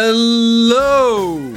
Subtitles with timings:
[0.00, 1.52] Hello!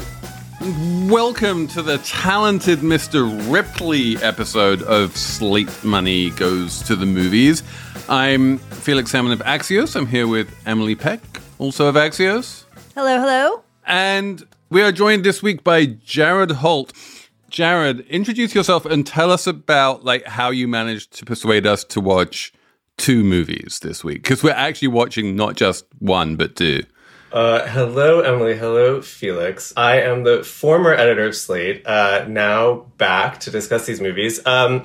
[1.08, 3.30] Welcome to the talented Mr.
[3.54, 7.62] Ripley episode of Slate Money Goes to the Movies.
[8.10, 9.96] I'm Felix Salmon of Axios.
[9.96, 11.22] I'm here with Emily Peck,
[11.60, 12.64] also of Axios.
[12.96, 13.64] Hello, hello.
[13.86, 16.94] And we are joined this week by Jared Hohlt.
[17.52, 22.02] Jared, introduce yourself and tell us about like how you managed to persuade us to
[22.02, 22.52] watch
[22.98, 26.82] two movies this week because we're actually watching not just one but two.
[27.32, 28.58] Uh, hello, Emily.
[28.58, 29.72] Hello, Felix.
[29.78, 34.46] I am the former editor of Slate, uh, now back to discuss these movies.
[34.46, 34.84] Um,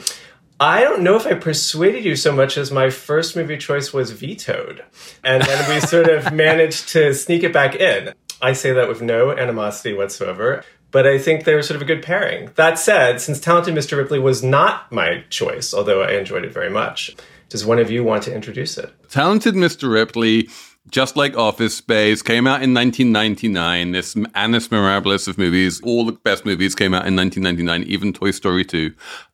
[0.60, 4.12] I don't know if I persuaded you so much as my first movie choice was
[4.12, 4.84] vetoed.
[5.24, 8.14] And then we sort of managed to sneak it back in.
[8.40, 11.86] I say that with no animosity whatsoever, but I think they were sort of a
[11.86, 12.52] good pairing.
[12.54, 13.98] That said, since Talented Mr.
[13.98, 17.16] Ripley was not my choice, although I enjoyed it very much,
[17.48, 18.92] does one of you want to introduce it?
[19.10, 19.92] Talented Mr.
[19.92, 20.48] Ripley
[20.90, 23.92] just like Office Space, came out in 1999.
[23.92, 25.80] This Annus Mirabilis of movies.
[25.82, 28.92] All the best movies came out in 1999, even Toy Story 2.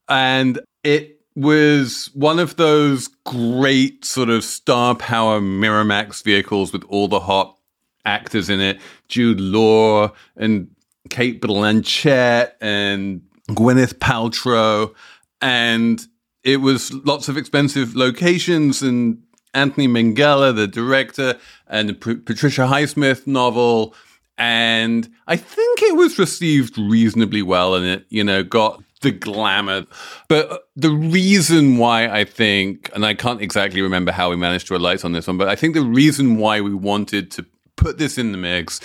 [0.08, 7.08] And it was one of those great sort of star power Miramax vehicles with all
[7.08, 7.56] the hot
[8.04, 8.80] actors in it.
[9.08, 10.70] Jude Law and
[11.10, 14.94] Cate Blanchett and Gwyneth Paltrow.
[15.40, 16.04] And
[16.44, 19.22] it was lots of expensive locations and
[19.54, 23.94] Anthony Minghella, the director, and P- Patricia Highsmith novel.
[24.38, 29.84] And I think it was received reasonably well, and it, you know, got the glamour.
[30.28, 34.68] But uh, the reason why I think, and I can't exactly remember how we managed
[34.68, 37.44] to alight on this one, but I think the reason why we wanted to
[37.76, 38.80] put this in the mix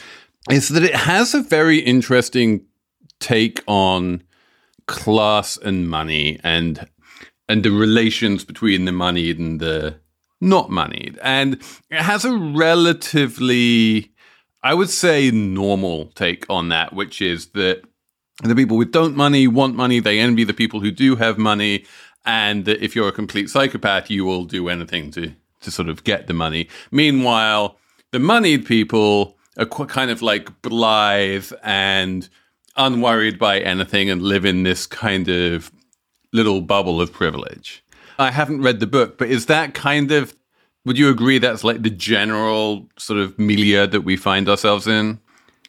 [0.50, 2.66] is that it has a very interesting
[3.20, 4.24] take on
[4.88, 6.88] class and money and
[7.50, 10.00] and the relations between the money and the
[10.40, 11.18] not moneyed.
[11.22, 14.12] And it has a relatively,
[14.64, 17.84] I would say, normal take on that, which is that
[18.44, 21.86] the people with don't money want money, they envy the people who do have money,
[22.26, 26.04] and that if you're a complete psychopath, you will do anything to, to sort of
[26.04, 26.68] get the money.
[26.92, 27.78] Meanwhile,
[28.12, 32.30] the moneyed people are kind of like blithe and
[32.76, 35.72] unworried by anything and live in this kind of
[36.32, 37.84] little bubble of privilege.
[38.18, 40.36] I haven't read the book, but is that kind of
[40.86, 45.20] would you agree that's like the general sort of milieu that we find ourselves in?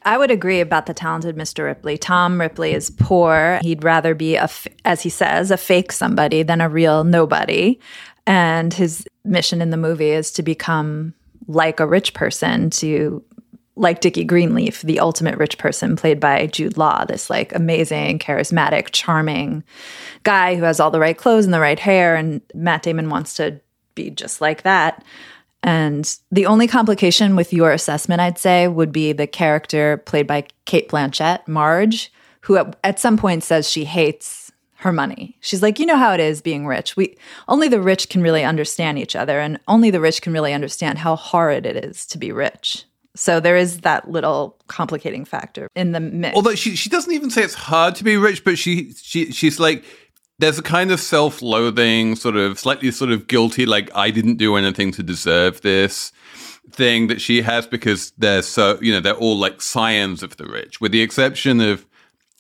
[0.05, 1.65] I would agree about the talented Mr.
[1.65, 1.99] Ripley.
[1.99, 3.59] Tom Ripley is poor.
[3.63, 4.49] He'd rather be a,
[4.85, 7.81] as he says, a fake somebody than a real nobody.
[8.29, 11.15] And his mission in the movie is to become
[11.49, 13.23] like a rich person, to
[13.79, 18.89] like Dickie Greenleaf, the ultimate rich person, played by Jude Law, this like amazing, charismatic,
[18.93, 19.65] charming
[20.25, 22.17] guy who has all the right clothes and the right hair.
[22.17, 23.61] And Matt Damon wants to
[23.95, 25.05] be just like that.
[25.63, 30.47] And the only complication with your assessment, I'd say, would be the character played by
[30.67, 32.13] Cate Blanchett, Marge,
[32.43, 35.37] who at, at some point says she hates her money.
[35.41, 36.97] She's like, you know how it is being rich.
[36.97, 37.17] We
[37.49, 40.99] only the rich can really understand each other, and only the rich can really understand
[40.99, 42.85] how horrid it is to be rich.
[43.19, 46.37] So there is that little complicating factor in the mix.
[46.37, 49.59] Although she she doesn't even say it's hard to be rich, but she she she's
[49.59, 49.85] like
[50.39, 54.55] there's a kind of self-loathing, sort of slightly sort of guilty, like I didn't do
[54.55, 56.13] anything to deserve this
[56.71, 60.47] thing that she has because they're so you know they're all like scions of the
[60.47, 61.87] rich, with the exception of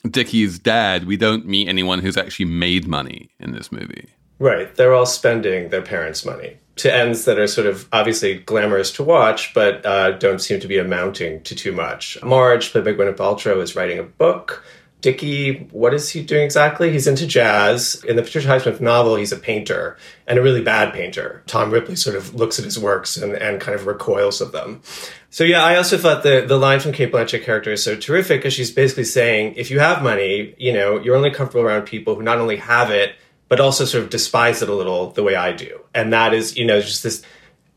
[0.09, 1.09] Dickie's dad.
[1.09, 4.11] We don't meet anyone who's actually made money in this movie.
[4.38, 8.93] Right, they're all spending their parents' money to ends that are sort of obviously glamorous
[8.93, 12.19] to watch, but uh, don't seem to be amounting to too much.
[12.22, 14.65] Marge, played by Gwyneth Paltrow, is writing a book.
[15.00, 16.91] Dickie, what is he doing exactly?
[16.91, 18.03] He's into jazz.
[18.05, 19.97] In the Patricia Highsmith novel, he's a painter
[20.27, 21.44] and a really bad painter.
[21.47, 24.83] Tom Ripley sort of looks at his works and, and kind of recoils of them.
[25.31, 28.41] So yeah, I also thought the, the line from Cate Blanchett character is so terrific
[28.41, 32.17] because she's basically saying, if you have money, you know, you're only comfortable around people
[32.17, 33.15] who not only have it,
[33.49, 35.81] but also sort of despise it a little the way I do.
[35.95, 37.23] And that is, you know, just this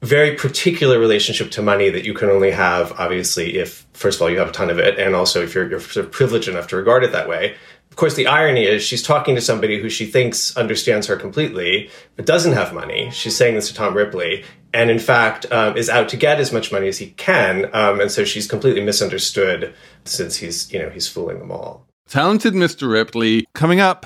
[0.01, 4.29] very particular relationship to money that you can only have, obviously, if, first of all,
[4.29, 6.67] you have a ton of it, and also if you're, you're sort of privileged enough
[6.67, 7.55] to regard it that way.
[7.91, 11.89] Of course, the irony is she's talking to somebody who she thinks understands her completely,
[12.15, 13.11] but doesn't have money.
[13.11, 14.43] She's saying this to Tom Ripley,
[14.73, 17.99] and in fact um, is out to get as much money as he can, um,
[17.99, 19.73] and so she's completely misunderstood
[20.05, 21.85] since he's, you know, he's fooling them all.
[22.07, 22.91] Talented Mr.
[22.91, 24.05] Ripley coming up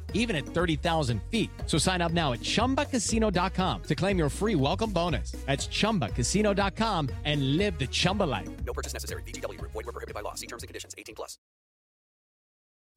[0.13, 1.49] even at 30,000 feet.
[1.65, 5.31] So sign up now at chumbacasino.com to claim your free welcome bonus.
[5.45, 8.49] That's chumbacasino.com and live the Chumba life.
[8.65, 9.23] No purchase necessary.
[9.23, 10.35] VGW Void were prohibited by law.
[10.35, 10.95] See terms and conditions.
[10.97, 11.37] 18 plus.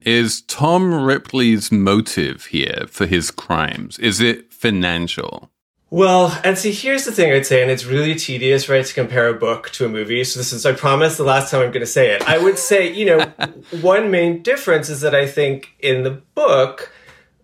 [0.01, 3.97] Is Tom Ripley's motive here for his crimes?
[3.97, 5.49] Is it financial?
[5.89, 9.29] Well, and see, here's the thing I'd say, and it's really tedious, right, to compare
[9.29, 10.23] a book to a movie.
[10.23, 12.21] So this is, I promise, the last time I'm going to say it.
[12.27, 13.19] I would say, you know,
[13.81, 16.91] one main difference is that I think in the book,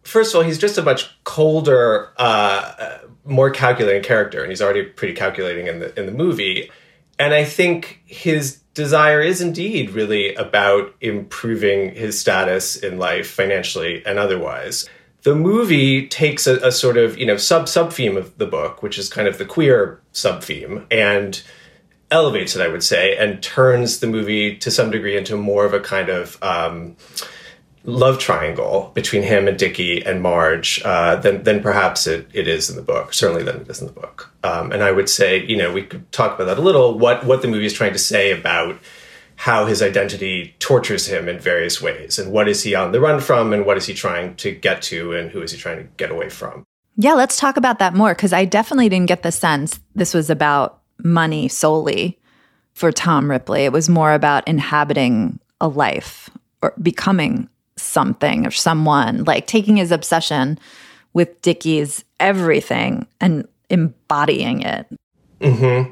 [0.04, 4.84] first of all, he's just a much colder, uh, more calculating character, and he's already
[4.84, 6.70] pretty calculating in the in the movie.
[7.20, 14.04] And I think his desire is indeed really about improving his status in life, financially
[14.06, 14.90] and otherwise
[15.24, 18.82] the movie takes a, a, sort of you know sub sub theme of the book,
[18.82, 21.42] which is kind of the queer sub theme, and
[22.10, 25.74] elevates it, I would say, and turns the movie to some degree into more of
[25.74, 26.98] a kind of um,
[27.84, 32.70] love triangle between him and Dickie and Marge uh, than than perhaps it, it is
[32.70, 33.14] in the book.
[33.14, 34.32] Certainly than it is in the book.
[34.44, 36.98] Um, and I would say, you know, we could talk about that a little.
[36.98, 38.80] What what the movie is trying to say about
[39.42, 43.20] how his identity tortures him in various ways and what is he on the run
[43.20, 45.84] from and what is he trying to get to and who is he trying to
[45.98, 46.64] get away from
[46.96, 50.30] yeah let's talk about that more because i definitely didn't get the sense this was
[50.30, 52.20] about money solely
[52.74, 56.30] for tom ripley it was more about inhabiting a life
[56.62, 57.50] or becoming
[57.82, 60.60] something or someone like taking his obsession
[61.14, 64.88] with dickie's everything and embodying it
[65.40, 65.92] mm-hmm.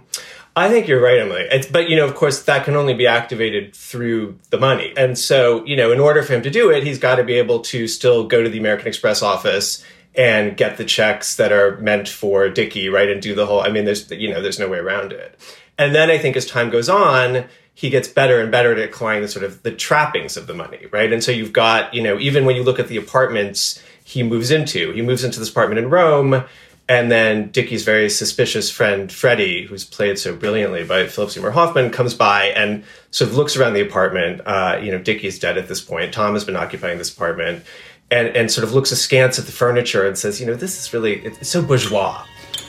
[0.55, 1.47] I think you're right, Emily.
[1.49, 4.93] It's, but you know, of course, that can only be activated through the money.
[4.97, 7.35] And so, you know, in order for him to do it, he's got to be
[7.35, 11.77] able to still go to the American Express office and get the checks that are
[11.77, 13.09] meant for Dickie, right?
[13.09, 13.61] And do the whole.
[13.61, 15.39] I mean, there's you know, there's no way around it.
[15.77, 17.45] And then I think as time goes on,
[17.79, 20.85] he gets better and better at acquiring the sort of the trappings of the money,
[20.91, 21.13] right?
[21.13, 24.51] And so you've got, you know, even when you look at the apartments he moves
[24.51, 26.43] into, he moves into this apartment in Rome
[26.89, 31.89] and then Dickie's very suspicious friend, Freddie, who's played so brilliantly by Philip Seymour Hoffman,
[31.89, 34.41] comes by and sort of looks around the apartment.
[34.45, 36.13] Uh, you know, Dickie's dead at this point.
[36.13, 37.63] Tom has been occupying this apartment
[38.11, 40.91] and, and sort of looks askance at the furniture and says, you know, this is
[40.93, 42.25] really, it's so bourgeois.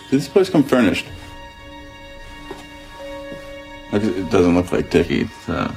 [0.09, 1.07] Did this place come furnished?
[3.93, 5.23] It doesn't look like Dickie.
[5.23, 5.75] It's, uh,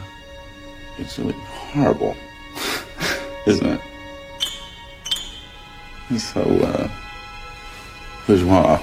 [1.00, 2.16] it's really horrible,
[3.48, 3.82] isn't it?
[6.12, 6.90] It's so, uh,
[8.28, 8.80] bourgeois.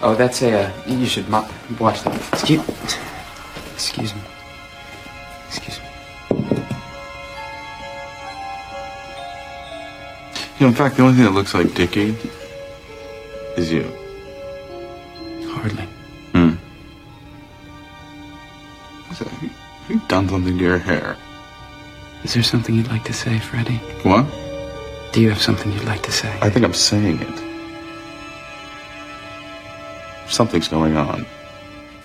[0.00, 0.64] Oh, that's a.
[0.64, 2.14] Uh, you should watch that.
[2.32, 2.66] Excuse.
[2.68, 3.13] Excuse
[10.64, 12.16] know, in fact, the only thing that looks like Dickie
[13.56, 13.84] is you.
[15.48, 15.86] Hardly.
[16.32, 16.54] Hmm.
[19.88, 21.16] You've done something to your hair.
[22.24, 23.76] Is there something you'd like to say, Freddie?
[24.02, 24.24] What?
[25.12, 26.34] Do you have something you'd like to say?
[26.40, 27.42] I think I'm saying it.
[30.26, 31.26] Something's going on.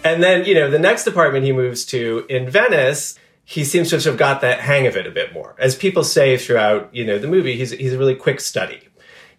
[0.04, 3.18] And then, you know, the next apartment he moves to in Venice,
[3.50, 5.56] he seems to have got that hang of it a bit more.
[5.58, 8.90] As people say throughout, you know, the movie, he's, he's a really quick study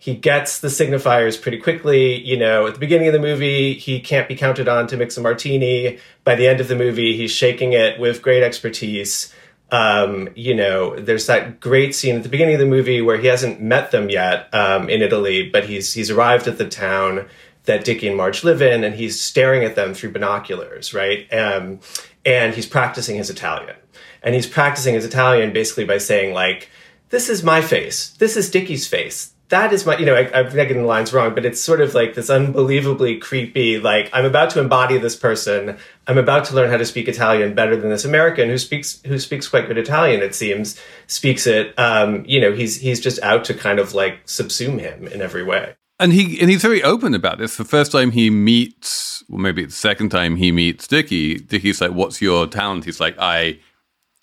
[0.01, 2.19] he gets the signifiers pretty quickly.
[2.27, 5.19] You know, at the beginning of the movie, he can't be counted on to mix
[5.19, 5.99] a martini.
[6.25, 9.33] By the end of the movie, he's shaking it with great expertise.
[9.71, 13.27] Um, you know, there's that great scene at the beginning of the movie where he
[13.27, 17.29] hasn't met them yet um, in Italy, but he's he's arrived at the town
[17.65, 21.31] that Dickie and Marge live in, and he's staring at them through binoculars, right?
[21.33, 21.81] Um,
[22.25, 23.77] and he's practicing his Italian,
[24.23, 26.69] and he's practicing his Italian basically by saying like,
[27.11, 28.11] "This is my face.
[28.19, 31.35] This is Dickie's face that is my, you know, I, I'm getting the lines wrong,
[31.35, 35.77] but it's sort of like this unbelievably creepy, like, I'm about to embody this person.
[36.07, 39.19] I'm about to learn how to speak Italian better than this American who speaks, who
[39.19, 41.77] speaks quite good Italian, it seems, speaks it.
[41.79, 45.43] Um, you know, he's, he's just out to kind of like subsume him in every
[45.43, 45.75] way.
[45.99, 47.59] And he and he's very open about this.
[47.59, 51.91] The first time he meets, well, maybe the second time he meets Dickie, Dickie's like,
[51.91, 53.59] "What's your talent?" He's like, "I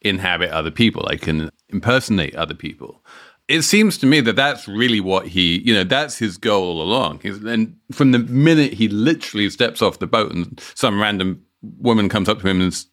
[0.09, 1.05] inhabit other people.
[1.07, 3.03] I can impersonate other people."
[3.47, 6.81] it seems to me that that's really what he, you know, that's his goal all
[6.81, 7.19] along.
[7.23, 12.09] He's, and from the minute he literally steps off the boat and some random woman
[12.09, 12.85] comes up to him and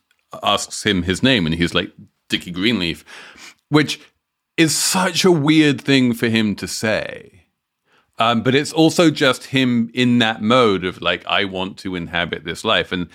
[0.42, 1.92] asks him his name, and he's like,
[2.28, 3.04] Dickie Greenleaf,
[3.68, 4.00] which
[4.56, 7.42] is such a weird thing for him to say.
[8.18, 12.44] Um, but it's also just him in that mode of like, I want to inhabit
[12.44, 12.92] this life.
[12.92, 13.08] And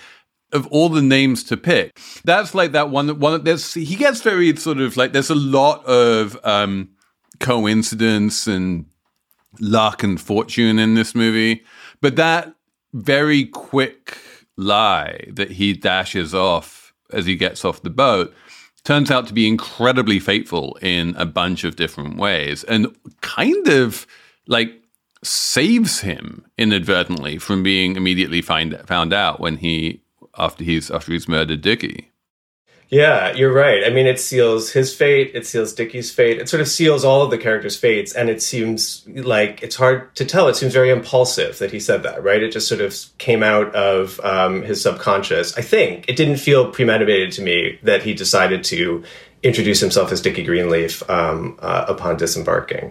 [0.52, 3.18] of all the names to pick, that's like that one.
[3.18, 6.90] One there's he gets very sort of like there's a lot of um,
[7.38, 8.86] coincidence and
[9.60, 11.64] luck and fortune in this movie,
[12.00, 12.54] but that
[12.92, 14.18] very quick
[14.56, 18.34] lie that he dashes off as he gets off the boat
[18.84, 24.06] turns out to be incredibly fateful in a bunch of different ways and kind of
[24.46, 24.72] like
[25.22, 30.02] saves him inadvertently from being immediately find, found out when he
[30.36, 32.10] after he's after he's murdered Dickie.
[32.90, 33.84] Yeah, you're right.
[33.86, 35.30] I mean, it seals his fate.
[35.32, 36.40] It seals Dickie's fate.
[36.40, 40.12] It sort of seals all of the characters' fates, and it seems like it's hard
[40.16, 40.48] to tell.
[40.48, 42.42] It seems very impulsive that he said that, right?
[42.42, 45.56] It just sort of came out of um, his subconscious.
[45.56, 49.04] I think it didn't feel premeditated to me that he decided to
[49.44, 52.90] introduce himself as Dickie Greenleaf um, uh, upon disembarking.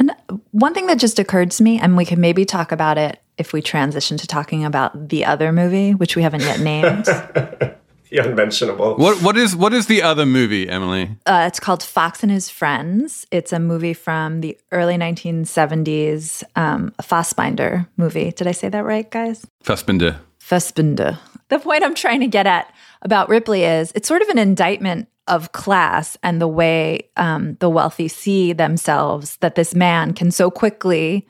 [0.00, 0.10] And
[0.50, 3.52] one thing that just occurred to me, and we can maybe talk about it if
[3.52, 7.06] we transition to talking about the other movie, which we haven't yet named.
[8.10, 8.96] The unmentionable.
[8.96, 11.10] What what is what is the other movie, Emily?
[11.26, 13.26] Uh, it's called Fox and His Friends.
[13.30, 18.30] It's a movie from the early 1970s, um, a Fassbinder movie.
[18.30, 19.46] Did I say that right, guys?
[19.62, 20.16] Fassbinder.
[20.40, 21.18] Fassbinder.
[21.48, 25.08] The point I'm trying to get at about Ripley is it's sort of an indictment
[25.26, 30.50] of class and the way um, the wealthy see themselves that this man can so
[30.50, 31.26] quickly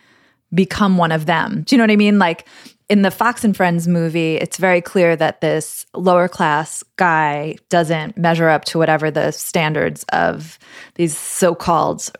[0.55, 1.63] become one of them.
[1.63, 2.19] Do you know what I mean?
[2.19, 2.47] Like
[2.89, 8.17] in the Fox and Friends movie, it's very clear that this lower class guy doesn't
[8.17, 10.59] measure up to whatever the standards of
[10.95, 12.11] these so called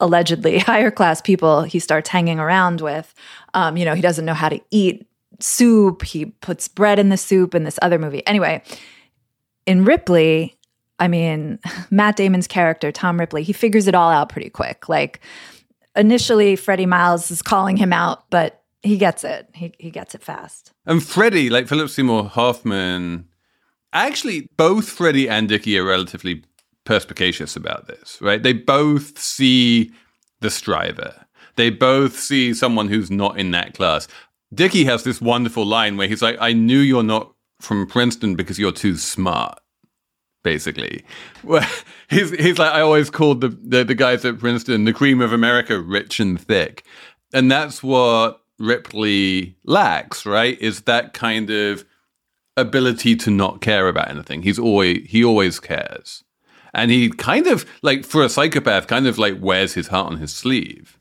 [0.00, 3.14] allegedly higher class people he starts hanging around with.
[3.54, 5.06] Um, you know, he doesn't know how to eat
[5.40, 6.02] soup.
[6.02, 8.26] He puts bread in the soup in this other movie.
[8.26, 8.62] Anyway,
[9.66, 10.56] in Ripley,
[10.98, 11.58] I mean,
[11.90, 14.88] Matt Damon's character, Tom Ripley, he figures it all out pretty quick.
[14.88, 15.20] Like,
[15.98, 19.48] initially, Freddie Miles is calling him out, but he gets it.
[19.54, 20.72] He he gets it fast.
[20.86, 23.26] And Freddie, like Philip Seymour Hoffman,
[23.92, 26.44] actually both Freddie and Dickie are relatively
[26.84, 28.42] perspicacious about this, right?
[28.42, 29.90] They both see
[30.40, 31.26] the striver.
[31.56, 34.06] They both see someone who's not in that class.
[34.54, 38.58] Dickie has this wonderful line where he's like, I knew you're not from Princeton because
[38.58, 39.58] you're too smart.
[40.42, 41.04] Basically,
[41.42, 41.68] well,
[42.10, 45.32] he's he's like I always called the, the the guys at Princeton the cream of
[45.32, 46.84] America, rich and thick,
[47.32, 50.58] and that's what Ripley lacks, right?
[50.60, 51.84] Is that kind of
[52.58, 54.42] ability to not care about anything.
[54.42, 56.24] He's always he always cares.
[56.74, 60.18] And he kind of like for a psychopath kind of like wears his heart on
[60.18, 60.98] his sleeve.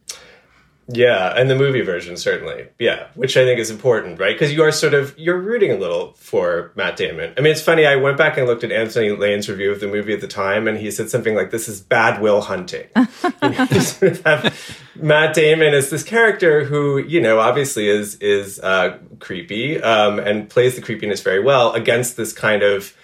[0.90, 2.68] Yeah, and the movie version certainly.
[2.80, 4.34] Yeah, which I think is important, right?
[4.34, 7.34] Because you are sort of you're rooting a little for Matt Damon.
[7.38, 7.86] I mean, it's funny.
[7.86, 10.68] I went back and looked at Anthony Lane's review of the movie at the time,
[10.68, 14.78] and he said something like, "This is bad will hunting." you know, sort of have
[14.96, 20.50] Matt Damon as this character who, you know, obviously is is uh, creepy um, and
[20.50, 22.96] plays the creepiness very well against this kind of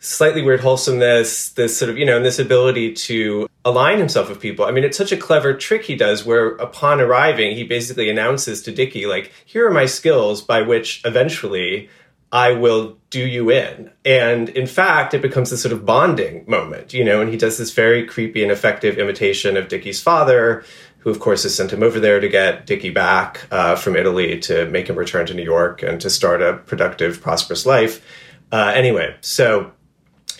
[0.00, 4.40] slightly weird wholesomeness, this sort of, you know, and this ability to align himself with
[4.40, 4.64] people.
[4.64, 8.62] I mean, it's such a clever trick he does where upon arriving, he basically announces
[8.62, 11.90] to Dickie, like, here are my skills by which eventually
[12.30, 13.90] I will do you in.
[14.04, 17.58] And in fact, it becomes this sort of bonding moment, you know, and he does
[17.58, 20.62] this very creepy and effective imitation of Dickie's father,
[20.98, 24.38] who of course has sent him over there to get Dickie back uh, from Italy
[24.40, 28.04] to make him return to New York and to start a productive, prosperous life.
[28.52, 29.72] Uh, anyway, so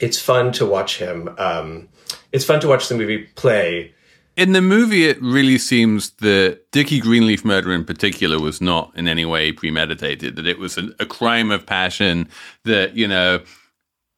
[0.00, 1.34] it's fun to watch him.
[1.38, 1.88] Um,
[2.32, 3.94] it's fun to watch the movie play.
[4.36, 9.08] In the movie, it really seems that Dickie Greenleaf murder in particular was not in
[9.08, 12.28] any way premeditated, that it was a, a crime of passion,
[12.64, 13.40] that, you know,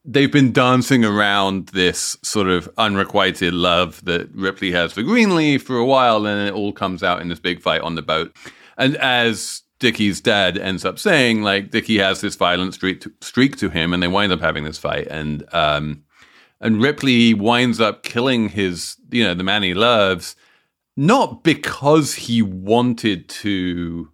[0.05, 5.77] they've been dancing around this sort of unrequited love that Ripley has for Greenleaf for
[5.77, 8.37] a while, and it all comes out in this big fight on the boat.
[8.77, 13.57] And as Dickie's dad ends up saying, like Dickie has this violent streak to, streak
[13.57, 16.05] to him, and they wind up having this fight, and um,
[16.61, 20.37] and Ripley winds up killing his, you know, the man he loves,
[20.97, 24.11] not because he wanted to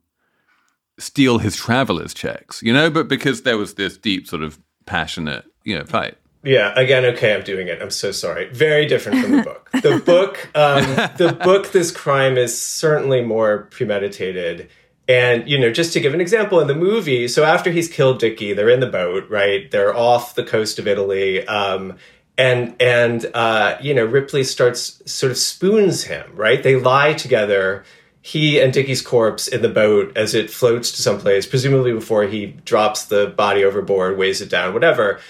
[0.99, 5.45] steal his traveler's checks, you know, but because there was this deep sort of passionate,
[5.65, 6.17] you know, fight.
[6.45, 7.83] Yeah, again, okay, I'm doing it.
[7.83, 8.49] I'm so sorry.
[8.51, 9.69] Very different from the book.
[9.83, 10.85] The book, um,
[11.17, 14.71] the book, this crime is certainly more premeditated.
[15.09, 18.19] And, you know, just to give an example in the movie, so after he's killed
[18.19, 19.71] Dickie, they're in the boat, right?
[19.71, 21.47] They're off the coast of Italy.
[21.47, 21.97] Um,
[22.37, 26.63] and, and, uh, you know, Ripley starts sort of spoons him, right?
[26.63, 27.85] They lie together,
[28.21, 32.47] he and Dickie's corpse in the boat as it floats to someplace, presumably before he
[32.47, 35.21] drops the body overboard, weighs it down, whatever.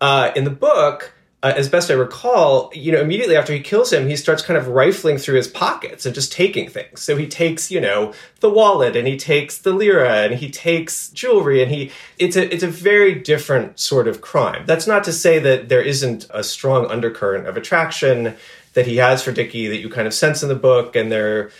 [0.00, 1.12] Uh, in the book,
[1.46, 4.56] uh, as best I recall, you know, immediately after he kills him, he starts kind
[4.56, 7.00] of rifling through his pockets and just taking things.
[7.00, 11.08] So he takes, you know, the wallet and he takes the lira and he takes
[11.10, 14.64] jewelry and he it's a it's a very different sort of crime.
[14.66, 18.34] That's not to say that there isn't a strong undercurrent of attraction
[18.72, 21.50] that he has for Dickie that you kind of sense in the book and there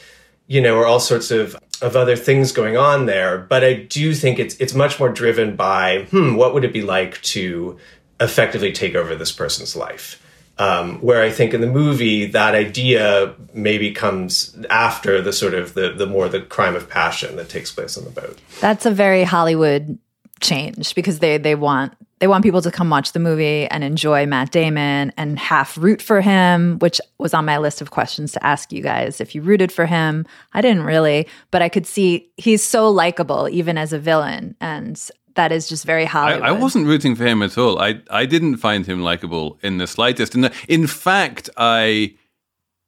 [0.48, 4.14] you know are all sorts of of other things going on there, but I do
[4.14, 7.78] think it's it's much more driven by hmm, what would it be like to
[8.20, 10.22] effectively take over this person's life.
[10.58, 15.74] Um, where I think in the movie that idea maybe comes after the sort of
[15.74, 18.38] the the more the crime of passion that takes place on the boat.
[18.60, 19.98] That's a very Hollywood
[20.40, 24.24] change because they they want they want people to come watch the movie and enjoy
[24.24, 28.46] Matt Damon and half root for him, which was on my list of questions to
[28.46, 29.20] ask you guys.
[29.20, 33.48] If you rooted for him, I didn't really, but I could see he's so likable
[33.50, 34.98] even as a villain, and
[35.36, 36.42] that is just very Hollywood.
[36.42, 37.78] I, I wasn't rooting for him at all.
[37.78, 40.34] I I didn't find him likable in the slightest.
[40.34, 42.14] And in fact, I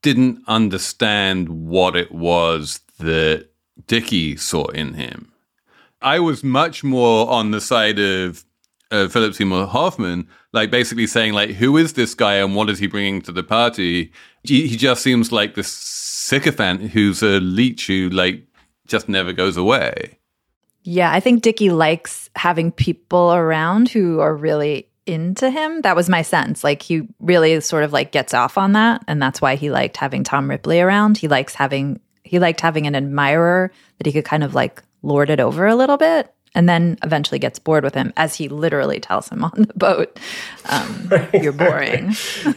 [0.02, 3.48] didn't understand what it was that
[3.86, 5.32] Dickie saw in him.
[6.00, 8.44] I was much more on the side of
[8.90, 12.78] uh, Philip Seymour Hoffman, like basically saying like, who is this guy and what is
[12.78, 14.12] he bringing to the party?
[14.42, 18.46] He, he just seems like this sycophant who's a leech who like
[18.86, 20.17] just never goes away.
[20.90, 25.83] Yeah, I think Dickie likes having people around who are really into him.
[25.83, 26.64] That was my sense.
[26.64, 29.99] Like he really sort of like gets off on that, and that's why he liked
[29.99, 31.18] having Tom Ripley around.
[31.18, 35.28] He likes having he liked having an admirer that he could kind of like lord
[35.28, 38.99] it over a little bit, and then eventually gets bored with him, as he literally
[38.99, 40.18] tells him on the boat,
[40.71, 42.14] um, "You're boring."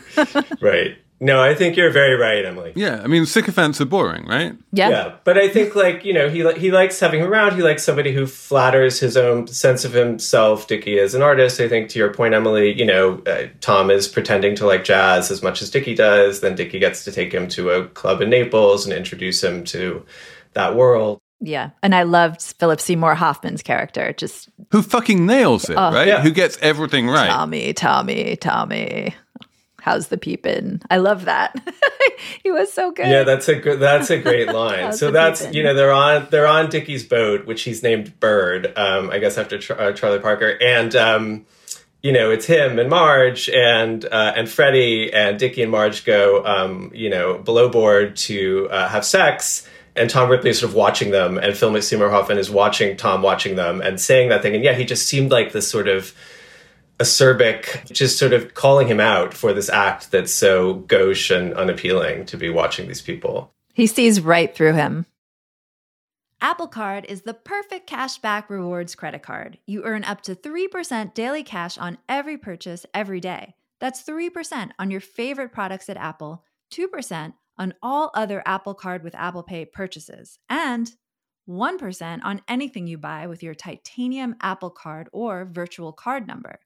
[0.61, 0.95] right.
[1.23, 2.73] No, I think you're very right, Emily.
[2.75, 4.53] Yeah, I mean, sycophants are boring, right?
[4.71, 4.89] Yeah.
[4.89, 7.55] Yeah, but I think like you know he li- he likes having him around.
[7.55, 10.65] He likes somebody who flatters his own sense of himself.
[10.65, 11.59] Dickie as an artist.
[11.59, 12.73] I think to your point, Emily.
[12.73, 16.41] You know, uh, Tom is pretending to like jazz as much as Dickie does.
[16.41, 20.03] Then Dickie gets to take him to a club in Naples and introduce him to
[20.53, 21.19] that world.
[21.39, 21.69] Yeah.
[21.83, 24.13] And I loved Philip Seymour Hoffman's character.
[24.17, 26.07] Just Who fucking nails it, right?
[26.07, 26.21] yeah.
[26.21, 27.29] Who gets everything right?
[27.29, 29.15] Tommy, Tommy, Tommy.
[29.81, 30.79] How's the peepin'?
[30.91, 31.55] I love that.
[32.43, 33.07] he was so good.
[33.07, 33.79] Yeah, that's a good.
[33.79, 34.93] That's a great line.
[34.93, 35.53] So that's peepin'?
[35.55, 38.77] you know they're on they're on Dickie's boat, which he's named Bird.
[38.77, 41.45] Um, I guess after Char- uh, Charlie Parker, and um,
[42.03, 46.45] you know it's him and Marge and uh, and Freddie and Dickie and Marge go
[46.45, 49.67] um, you know below board to uh, have sex.
[49.93, 53.57] And Tom Ripley is sort of watching them, and Seymour Hoffman is watching Tom watching
[53.57, 54.55] them and saying that thing.
[54.55, 56.15] And yeah, he just seemed like this sort of
[57.01, 62.25] acerbic, just sort of calling him out for this act that's so gauche and unappealing
[62.27, 63.51] to be watching these people.
[63.73, 65.05] He sees right through him.
[66.43, 69.59] Apple Card is the perfect cashback rewards credit card.
[69.67, 73.53] You earn up to 3% daily cash on every purchase every day.
[73.79, 79.13] That's 3% on your favorite products at Apple, 2% on all other Apple Card with
[79.13, 80.91] Apple Pay purchases, and
[81.47, 86.59] 1% on anything you buy with your titanium Apple Card or virtual card number.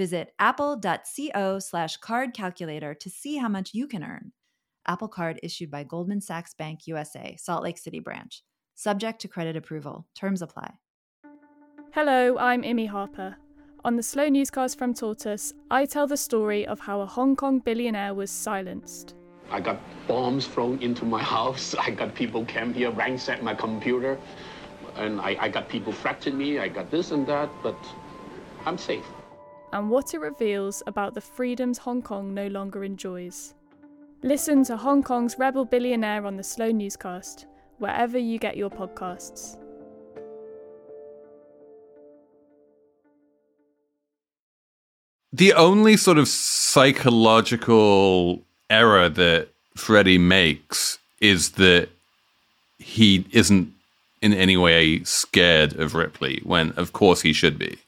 [0.00, 4.32] Visit apple.co slash card calculator to see how much you can earn.
[4.86, 8.42] Apple Card issued by Goldman Sachs Bank USA, Salt Lake City branch.
[8.74, 10.06] Subject to credit approval.
[10.14, 10.72] Terms apply.
[11.92, 13.36] Hello, I'm Imi Harper.
[13.84, 17.58] On the Slow Newscast from Tortoise, I tell the story of how a Hong Kong
[17.58, 19.16] billionaire was silenced.
[19.50, 21.74] I got bombs thrown into my house.
[21.78, 24.18] I got people came here, ransacked my computer.
[24.96, 26.58] And I, I got people threatening me.
[26.58, 27.76] I got this and that, but
[28.64, 29.04] I'm safe.
[29.72, 33.54] And what it reveals about the freedoms Hong Kong no longer enjoys.
[34.22, 37.46] Listen to Hong Kong's Rebel Billionaire on the Slow Newscast,
[37.78, 39.56] wherever you get your podcasts.
[45.32, 51.88] The only sort of psychological error that Freddie makes is that
[52.78, 53.72] he isn't
[54.20, 57.78] in any way scared of Ripley, when of course he should be.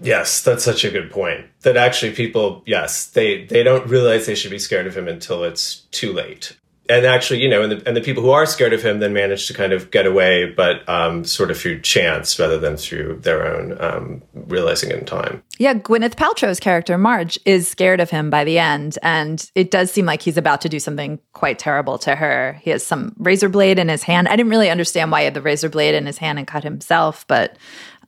[0.00, 1.46] Yes, that's such a good point.
[1.62, 5.44] That actually people, yes, they they don't realize they should be scared of him until
[5.44, 6.56] it's too late.
[6.88, 9.12] And actually, you know, and the, and the people who are scared of him then
[9.12, 13.20] manage to kind of get away, but um, sort of through chance rather than through
[13.22, 15.42] their own um, realizing in time.
[15.58, 18.98] Yeah, Gwyneth Paltrow's character, Marge, is scared of him by the end.
[19.02, 22.58] And it does seem like he's about to do something quite terrible to her.
[22.62, 24.26] He has some razor blade in his hand.
[24.26, 26.64] I didn't really understand why he had the razor blade in his hand and cut
[26.64, 27.56] himself, but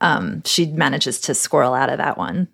[0.01, 2.47] um, she manages to squirrel out of that one.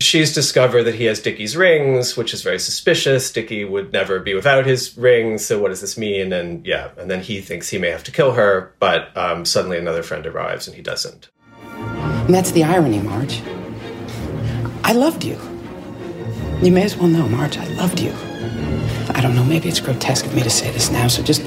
[0.00, 3.32] She's discovered that he has Dickie's rings, which is very suspicious.
[3.32, 6.34] Dickie would never be without his rings, so what does this mean?
[6.34, 9.78] And yeah, and then he thinks he may have to kill her, but um, suddenly
[9.78, 11.30] another friend arrives and he doesn't.
[11.62, 13.40] And that's the irony, Marge.
[14.84, 15.38] I loved you.
[16.62, 18.12] You may as well know, Marge, I loved you.
[19.14, 21.42] I don't know, maybe it's grotesque of me to say this now, so just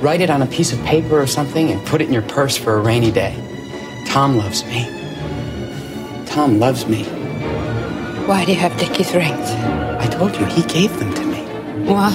[0.00, 2.56] write it on a piece of paper or something and put it in your purse
[2.56, 3.49] for a rainy day.
[4.10, 4.84] Tom loves me.
[6.26, 7.04] Tom loves me.
[8.26, 9.50] Why do you have Dickie's rings?
[10.00, 11.42] I told you, he gave them to me.
[11.88, 12.10] Why?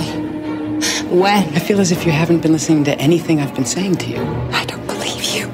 [1.10, 1.56] When?
[1.56, 4.22] I feel as if you haven't been listening to anything I've been saying to you.
[4.52, 5.48] I don't believe you.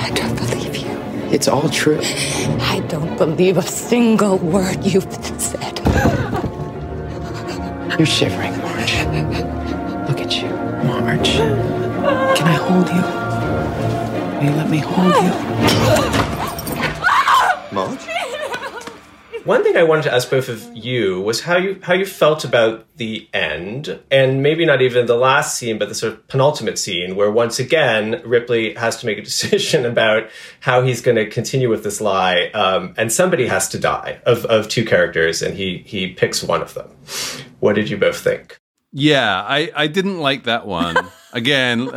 [0.00, 0.90] I don't believe you.
[1.32, 2.00] It's all true.
[2.02, 5.06] I don't believe a single word you've
[5.40, 5.78] said.
[7.96, 8.94] You're shivering, Marge.
[10.08, 10.48] Look at you,
[10.84, 11.34] Marge.
[12.36, 13.19] Can I hold you?
[14.40, 15.30] Will you let me hold you?
[17.72, 18.00] Marge?
[19.44, 22.42] One thing I wanted to ask both of you was how you how you felt
[22.42, 26.78] about the end, and maybe not even the last scene, but the sort of penultimate
[26.78, 31.28] scene, where once again Ripley has to make a decision about how he's going to
[31.28, 35.54] continue with this lie, um, and somebody has to die of of two characters, and
[35.54, 36.88] he he picks one of them.
[37.58, 38.59] What did you both think?
[38.92, 40.96] Yeah, I, I didn't like that one.
[41.32, 41.88] Again,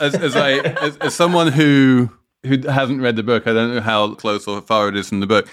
[0.00, 2.10] as, as, I as, as someone who
[2.44, 5.20] who hasn't read the book, I don't know how close or far it is in
[5.20, 5.46] the book.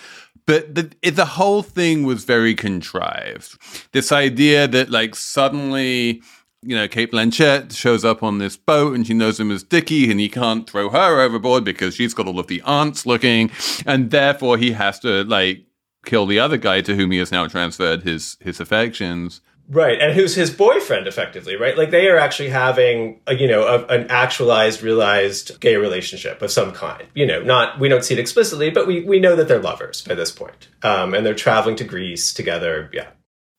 [0.45, 3.57] But the the whole thing was very contrived.
[3.91, 6.21] This idea that like suddenly,
[6.61, 10.09] you know, Cate Blanchett shows up on this boat and she knows him as Dickie,
[10.09, 13.51] and he can't throw her overboard because she's got all of the aunts looking,
[13.85, 15.65] and therefore he has to like
[16.05, 19.41] kill the other guy to whom he has now transferred his his affections.
[19.69, 21.77] Right, and who's his boyfriend, effectively, right?
[21.77, 26.51] Like they are actually having, a, you know, a, an actualized, realized gay relationship of
[26.51, 27.03] some kind.
[27.13, 30.01] You know, not we don't see it explicitly, but we we know that they're lovers
[30.03, 32.89] by this point, um, and they're traveling to Greece together.
[32.93, 33.07] Yeah,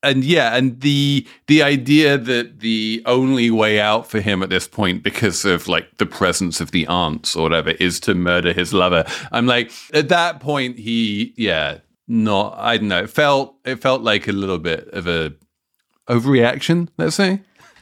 [0.03, 4.69] and yeah, and the the idea that the only way out for him at this
[4.69, 8.73] point, because of like the presence of the aunts or whatever, is to murder his
[8.73, 9.05] lover.
[9.33, 14.03] I'm like, at that point, he, yeah, not, I don't know, it felt it felt
[14.03, 15.35] like a little bit of a
[16.09, 16.89] overreaction.
[16.97, 17.41] Let's say.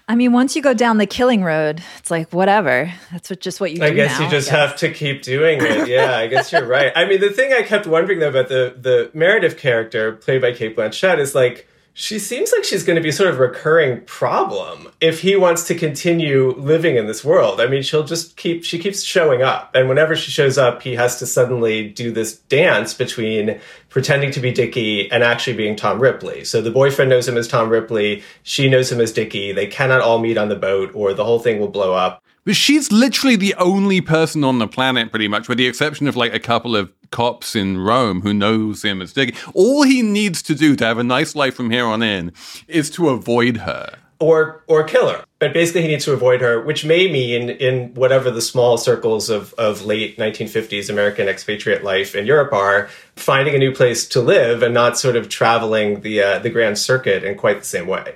[0.09, 2.93] I mean, once you go down the killing road, it's like whatever.
[3.11, 3.97] That's what, just what you I do.
[3.97, 4.57] guess now, you just guess.
[4.57, 5.89] have to keep doing it.
[5.89, 6.93] Yeah, I guess you're right.
[6.95, 10.53] I mean, the thing I kept wondering though about the the Meredith character played by
[10.53, 14.87] Cate Blanchett is like she seems like she's going to be sort of recurring problem
[15.01, 17.59] if he wants to continue living in this world.
[17.59, 20.97] I mean, she'll just keep she keeps showing up, and whenever she shows up, he
[20.97, 25.99] has to suddenly do this dance between pretending to be Dickie and actually being Tom
[25.99, 26.45] Ripley.
[26.45, 29.53] So the boyfriend knows him as Tom Ripley, she knows him as Dickie.
[29.53, 32.23] They cannot all meet on the boat, or the whole thing will blow up.
[32.47, 36.15] But she's literally the only person on the planet, pretty much, with the exception of
[36.15, 39.37] like a couple of cops in Rome who knows him as Dickie.
[39.53, 42.33] All he needs to do to have a nice life from here on in
[42.69, 43.99] is to avoid her.
[44.21, 45.25] or or kill her.
[45.41, 49.29] But basically, he needs to avoid her, which may mean in whatever the small circles
[49.29, 54.21] of, of late 1950s American expatriate life in Europe are, finding a new place to
[54.21, 57.89] live and not sort of traveling the uh, the grand circuit in quite the same
[57.89, 58.15] way,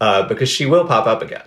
[0.00, 1.44] uh, because she will pop up again.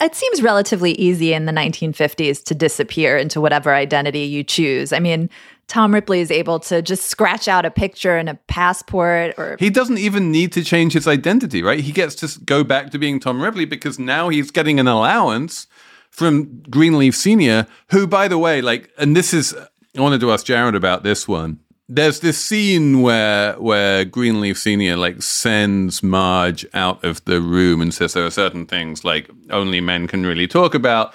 [0.00, 4.92] It seems relatively easy in the 1950s to disappear into whatever identity you choose.
[4.92, 5.30] I mean,
[5.66, 9.70] Tom Ripley is able to just scratch out a picture and a passport or He
[9.70, 11.78] doesn't even need to change his identity, right?
[11.78, 15.68] He gets to go back to being Tom Ripley because now he's getting an allowance
[16.10, 19.54] from Greenleaf Senior, who, by the way, like, and this is,
[19.96, 21.60] I wanted to ask Jared about this one.
[21.92, 27.92] There's this scene where where Greenleaf Senior like sends Marge out of the room and
[27.92, 31.12] says there are certain things like only men can really talk about.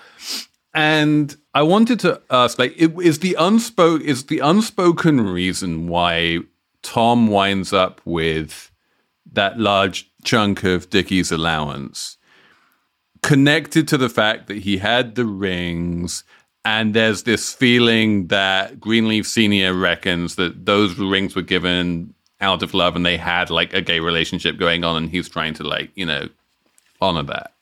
[0.73, 6.39] And I wanted to ask, like, is the unspoke is the unspoken reason why
[6.81, 8.69] Tom winds up with
[9.31, 12.17] that large chunk of Dickie's allowance
[13.25, 16.23] connected to the fact that he had the rings
[16.65, 22.73] and there's this feeling that Greenleaf Senior reckons that those rings were given out of
[22.73, 25.91] love and they had like a gay relationship going on and he's trying to like,
[25.95, 26.28] you know,
[27.01, 27.54] honor that.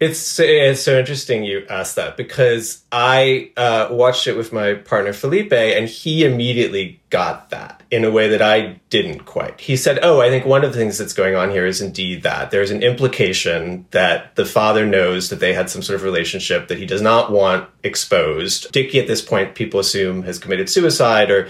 [0.00, 5.12] It's it's so interesting you asked that because I uh, watched it with my partner
[5.12, 9.60] Felipe and he immediately got that in a way that I didn't quite.
[9.60, 12.22] He said, "Oh, I think one of the things that's going on here is indeed
[12.22, 16.68] that there's an implication that the father knows that they had some sort of relationship
[16.68, 18.70] that he does not want exposed.
[18.70, 21.48] Dickie at this point people assume has committed suicide or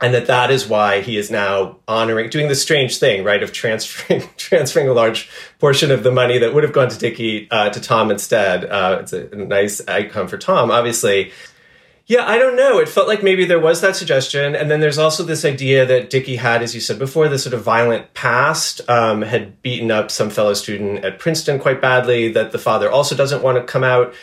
[0.00, 3.52] and that that is why he is now honoring doing this strange thing right of
[3.52, 7.70] transferring transferring a large portion of the money that would have gone to Dickie uh,
[7.70, 8.64] to Tom instead.
[8.64, 11.32] Uh, it's a, nice outcome for Tom obviously.
[12.06, 12.78] Yeah I don't know.
[12.78, 16.10] It felt like maybe there was that suggestion and then there's also this idea that
[16.10, 20.10] Dickie had as you said before this sort of violent past um, had beaten up
[20.10, 23.84] some fellow student at Princeton quite badly that the father also doesn't want to come
[23.84, 24.14] out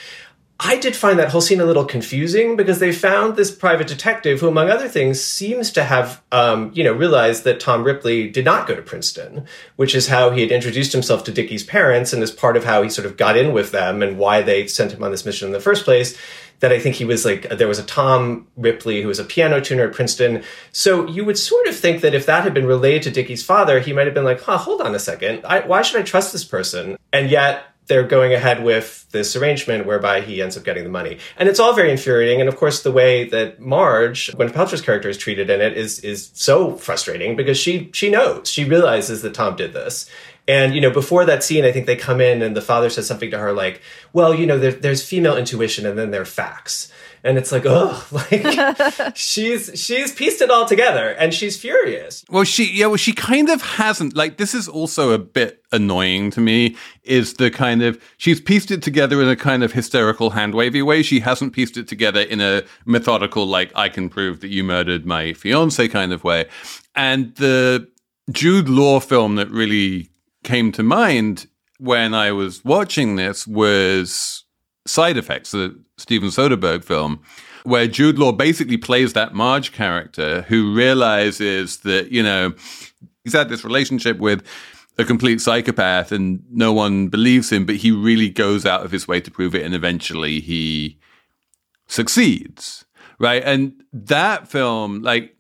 [0.60, 4.39] I did find that whole scene a little confusing because they found this private detective
[4.39, 8.43] who, among other things, seems to have, um, you know, realized that Tom Ripley did
[8.43, 12.24] not go to Princeton, which is how he had introduced himself to Dickie's parents and
[12.24, 14.93] is part of how he sort of got in with them and why they sent
[14.93, 16.17] him on this mission in the first place.
[16.60, 19.62] That I think he was like, there was a Tom Ripley who was a piano
[19.62, 20.43] tuner at Princeton.
[20.72, 23.80] So you would sort of think that if that had been relayed to Dickie's father,
[23.80, 25.46] he might have been like, huh, hold on a second.
[25.46, 26.98] I, why should I trust this person?
[27.13, 31.17] And yet, they're going ahead with this arrangement whereby he ends up getting the money.
[31.38, 32.39] And it's all very infuriating.
[32.39, 36.00] And of course, the way that Marge, Gwyneth Paltrow's character, is treated in it is
[36.00, 40.10] is so frustrating because she she knows, she realizes that Tom did this.
[40.47, 43.08] And you know, before that scene, I think they come in and the father says
[43.08, 43.82] something to her like,
[44.13, 46.91] "Well, you know, there, there's female intuition and then there are facts."
[47.27, 52.23] And it's like oh like she's she's pieced it all together and she's furious.
[52.29, 56.31] Well she yeah well she kind of hasn't like this is also a bit annoying
[56.31, 60.31] to me is the kind of she's pieced it together in a kind of hysterical
[60.31, 61.03] hand wavy way.
[61.03, 65.05] She hasn't pieced it together in a methodical like i can prove that you murdered
[65.05, 66.45] my fiance kind of way.
[66.95, 67.89] And the
[68.31, 70.09] jude law film that really
[70.43, 71.47] came to mind
[71.79, 74.43] when i was watching this was
[74.88, 77.21] side effects the Steven Soderbergh film,
[77.63, 82.54] where Jude Law basically plays that Marge character who realizes that, you know,
[83.23, 84.43] he's had this relationship with
[84.97, 89.08] a complete psychopath and no one believes him, but he really goes out of his
[89.08, 90.97] way to prove it and eventually he
[91.88, 92.86] succeeds.
[93.19, 93.43] Right.
[93.43, 95.36] And that film, like,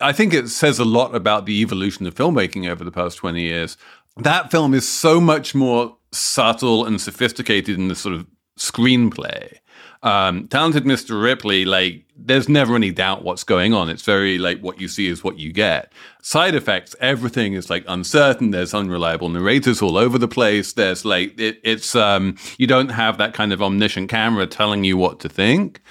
[0.00, 3.40] I think it says a lot about the evolution of filmmaking over the past 20
[3.40, 3.76] years.
[4.16, 8.26] That film is so much more subtle and sophisticated in the sort of
[8.58, 9.58] screenplay
[10.02, 11.20] um, talented Mr.
[11.20, 13.90] Ripley, like, there's never any doubt what's going on.
[13.90, 15.92] It's very like what you see is what you get.
[16.22, 18.52] Side effects, everything is like uncertain.
[18.52, 20.74] There's unreliable narrators all over the place.
[20.74, 24.96] There's like it, it's um, you don't have that kind of omniscient camera telling you
[24.96, 25.82] what to think.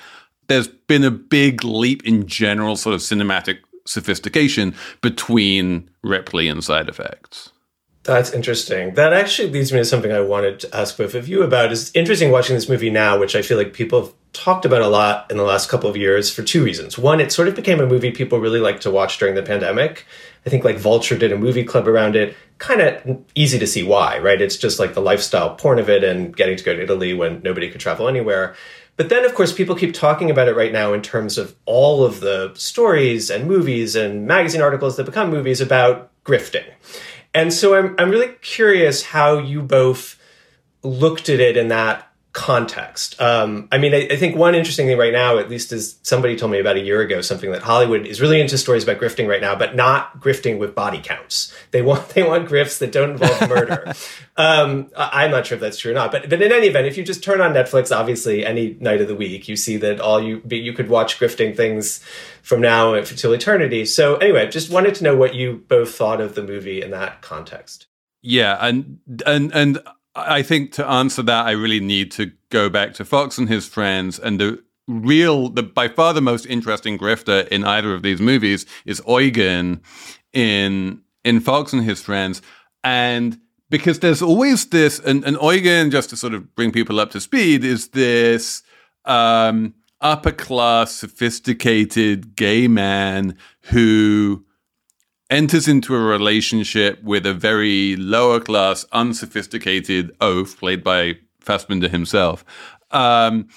[0.48, 6.90] There's been a big leap in general sort of cinematic sophistication between Ripley and side
[6.90, 7.52] effects.
[8.06, 8.94] That's interesting.
[8.94, 11.72] That actually leads me to something I wanted to ask both of you about.
[11.72, 14.88] It's interesting watching this movie now, which I feel like people have talked about a
[14.88, 17.00] lot in the last couple of years for two reasons.
[17.00, 20.06] One, it sort of became a movie people really like to watch during the pandemic.
[20.46, 22.36] I think like Vulture did a movie club around it.
[22.60, 24.40] Kind of easy to see why, right?
[24.40, 27.42] It's just like the lifestyle porn of it and getting to go to Italy when
[27.42, 28.56] nobody could travel anywhere.
[28.98, 32.06] But then, of course, people keep talking about it right now in terms of all
[32.06, 36.66] of the stories and movies and magazine articles that become movies about grifting.
[37.36, 40.18] And so I'm I'm really curious how you both
[40.82, 43.20] looked at it in that context.
[43.22, 46.36] Um, I mean, I, I, think one interesting thing right now, at least is somebody
[46.36, 49.26] told me about a year ago, something that Hollywood is really into stories about grifting
[49.26, 51.56] right now, but not grifting with body counts.
[51.72, 53.94] They want they want grifts that don't involve murder.
[54.38, 56.98] um, I'm not sure if that's true or not, but but in any event, if
[56.98, 60.22] you just turn on Netflix, obviously any night of the week, you see that all
[60.22, 62.04] you you could watch grifting things
[62.42, 63.86] from now until eternity.
[63.86, 67.22] So anyway, just wanted to know what you both thought of the movie in that
[67.22, 67.88] context.
[68.22, 69.80] Yeah, and and and
[70.16, 73.68] I think to answer that, I really need to go back to Fox and his
[73.68, 78.22] friends and the real, the by far the most interesting grifter in either of these
[78.22, 79.82] movies is Eugen
[80.34, 82.42] in in Fox and his friends,
[82.84, 87.10] and because there's always this, and, and Eugen, just to sort of bring people up
[87.12, 88.62] to speed, is this
[89.06, 93.38] um, upper class, sophisticated gay man
[93.72, 94.45] who
[95.30, 102.44] enters into a relationship with a very lower class, unsophisticated oaf, played by Fassbinder himself,
[102.92, 103.48] um,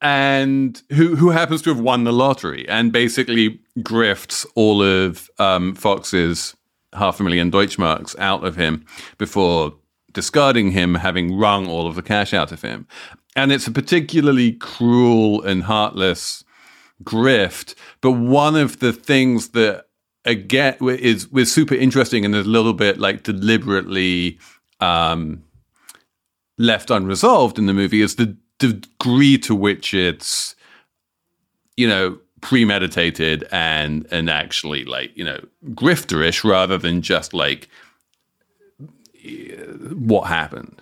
[0.00, 5.74] and who who happens to have won the lottery and basically grifts all of um,
[5.74, 6.56] Fox's
[6.94, 8.84] half a million Deutschmarks out of him
[9.18, 9.74] before
[10.12, 12.86] discarding him, having wrung all of the cash out of him.
[13.36, 16.42] And it's a particularly cruel and heartless
[17.04, 17.74] grift.
[18.00, 19.87] But one of the things that
[20.28, 24.38] again is was super interesting and is a little bit like deliberately
[24.80, 25.42] um,
[26.58, 30.54] left unresolved in the movie is the degree to which it's
[31.76, 37.68] you know premeditated and and actually like you know grifterish rather than just like
[39.94, 40.80] what happened.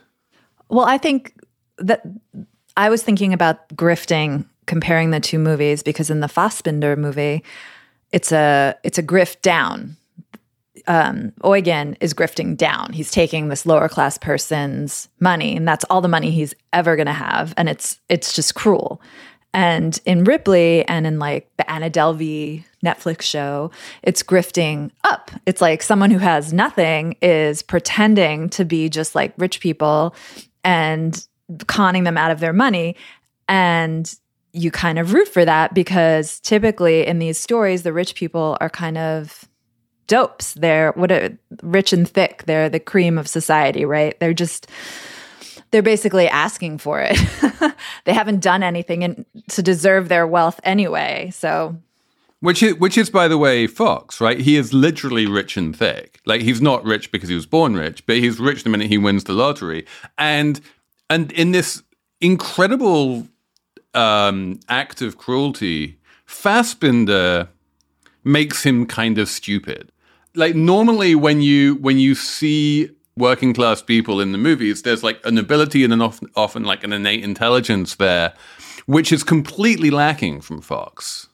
[0.69, 1.33] Well i think
[1.79, 2.03] that
[2.77, 7.45] i was thinking about grifting comparing the two movies because in the fassbinder movie
[8.13, 9.97] it's a it's a grift down.
[10.89, 12.93] Um, Eugen is grifting down.
[12.93, 17.07] He's taking this lower class person's money, and that's all the money he's ever going
[17.07, 19.01] to have, and it's it's just cruel.
[19.53, 23.71] And in Ripley and in like the Anna Delvey Netflix show,
[24.03, 25.31] it's grifting up.
[25.47, 30.15] It's like someone who has nothing is pretending to be just like rich people
[30.63, 31.27] and
[31.69, 32.97] conning them out of their money
[33.49, 34.13] And
[34.57, 38.71] you kind of root for that because typically in these stories, the rich people are
[38.71, 39.45] kind of
[40.07, 40.55] dopes.
[40.55, 42.45] They're what are rich and thick.
[42.47, 44.19] They're the cream of society, right?
[44.19, 44.69] They're just
[45.71, 47.19] they're basically asking for it.
[48.05, 51.31] they haven't done anything in, to deserve their wealth anyway.
[51.35, 51.77] So
[52.41, 54.39] which is, which is, by the way, Fox, right?
[54.39, 56.21] He is literally rich and thick.
[56.27, 58.99] Like he's not rich because he was born rich, but he's rich the minute he
[58.99, 59.87] wins the lottery.
[60.17, 60.61] And
[61.11, 61.83] and in this
[62.21, 63.27] incredible
[63.97, 67.49] um, act of cruelty, Fassbinder
[68.25, 69.91] makes him kind of stupid.
[70.35, 75.25] Like normally, when you when you see working class people in the movies, there's like
[75.25, 78.35] an ability and an often, often like an innate intelligence there,
[78.87, 81.29] which is completely lacking from Fox.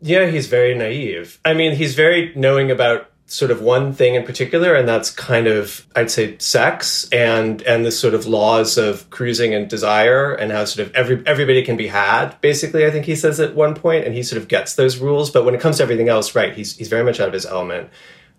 [0.00, 1.40] Yeah, he's very naive.
[1.44, 5.46] I mean, he's very knowing about sort of one thing in particular, and that's kind
[5.46, 10.52] of I'd say sex and and the sort of laws of cruising and desire and
[10.52, 12.38] how sort of every everybody can be had.
[12.42, 15.30] Basically, I think he says at one point, and he sort of gets those rules.
[15.30, 17.46] But when it comes to everything else, right, he's he's very much out of his
[17.46, 17.88] element.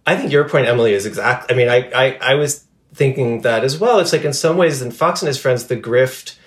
[0.06, 1.52] I think your point, Emily, is exact.
[1.52, 4.00] I mean, I I, I was thinking that as well.
[4.00, 6.38] It's like in some ways, in Fox and his friends, the grift.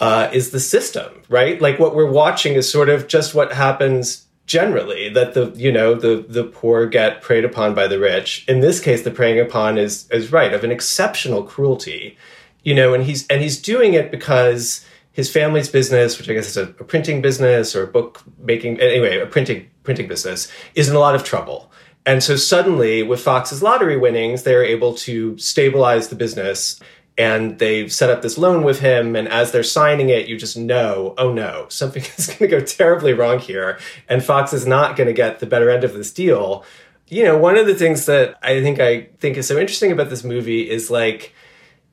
[0.00, 1.60] Uh, is the system right?
[1.60, 5.94] Like what we're watching is sort of just what happens generally that the you know
[5.94, 8.44] the the poor get preyed upon by the rich.
[8.46, 12.16] In this case the preying upon is is right of an exceptional cruelty
[12.64, 16.48] you know and he's and he's doing it because his family's business which i guess
[16.48, 20.88] is a, a printing business or a book making anyway a printing printing business is
[20.88, 21.70] in a lot of trouble.
[22.06, 26.80] And so suddenly with fox's lottery winnings they're able to stabilize the business
[27.16, 30.56] and they've set up this loan with him and as they're signing it you just
[30.56, 34.96] know oh no something is going to go terribly wrong here and fox is not
[34.96, 36.64] going to get the better end of this deal.
[37.08, 40.10] You know one of the things that i think i think is so interesting about
[40.10, 41.34] this movie is like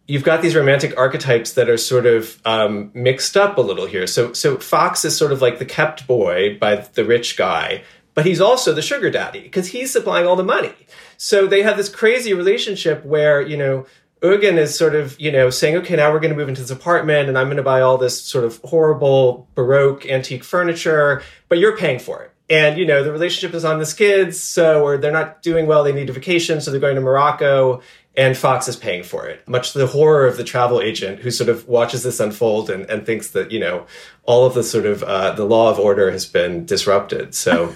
[0.08, 4.08] you've got these romantic archetypes that are sort of um, mixed up a little here.
[4.08, 8.26] So so fox is sort of like the kept boy by the rich guy but
[8.26, 10.74] he's also the sugar daddy because he's supplying all the money.
[11.18, 13.86] So they have this crazy relationship where you know
[14.22, 16.70] Eugen is sort of, you know, saying, okay, now we're going to move into this
[16.70, 21.58] apartment and I'm going to buy all this sort of horrible Baroque antique furniture, but
[21.58, 22.32] you're paying for it.
[22.50, 25.84] And, you know, the relationship is on the skids, so, or they're not doing well,
[25.84, 27.82] they need a vacation, so they're going to Morocco,
[28.16, 29.48] and Fox is paying for it.
[29.48, 32.90] Much to the horror of the travel agent who sort of watches this unfold and,
[32.90, 33.86] and thinks that, you know,
[34.24, 37.34] all of the sort of, uh, the law of order has been disrupted.
[37.34, 37.76] So.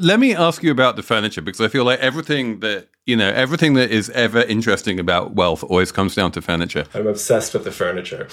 [0.00, 3.30] Let me ask you about the furniture because I feel like everything that you know,
[3.30, 6.84] everything that is ever interesting about wealth always comes down to furniture.
[6.94, 8.28] I'm obsessed with the furniture.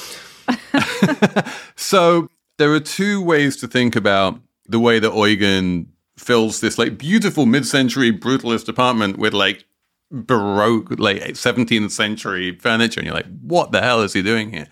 [1.76, 6.98] so there are two ways to think about the way that Eugen fills this like
[6.98, 9.66] beautiful mid-century brutalist apartment with like
[10.10, 14.68] baroque like 17th century furniture and you're like what the hell is he doing here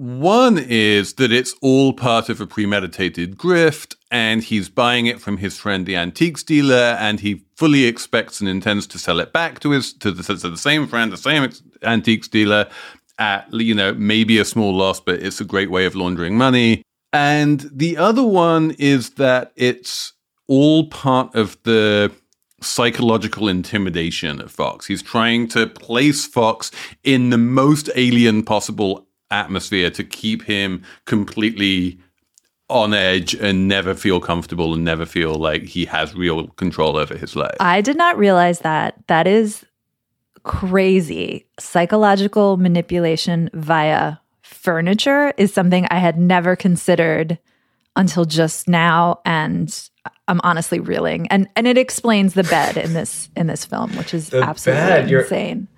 [0.00, 5.36] one is that it's all part of a premeditated grift, and he's buying it from
[5.36, 9.60] his friend, the antiques dealer, and he fully expects and intends to sell it back
[9.60, 11.48] to his to the, to the same friend, the same
[11.82, 12.68] antiques dealer,
[13.18, 16.82] at you know maybe a small loss, but it's a great way of laundering money.
[17.12, 20.12] And the other one is that it's
[20.48, 22.12] all part of the
[22.60, 24.86] psychological intimidation of Fox.
[24.86, 26.70] He's trying to place Fox
[27.02, 31.98] in the most alien possible atmosphere to keep him completely
[32.70, 37.16] on edge and never feel comfortable and never feel like he has real control over
[37.16, 37.56] his life.
[37.60, 38.94] I did not realize that.
[39.08, 39.64] That is
[40.42, 41.46] crazy.
[41.58, 47.38] Psychological manipulation via furniture is something I had never considered
[47.96, 49.88] until just now and
[50.28, 51.26] I'm honestly reeling.
[51.28, 54.82] And and it explains the bed in this in this film, which is The absolutely
[54.86, 55.68] bed, you're- insane.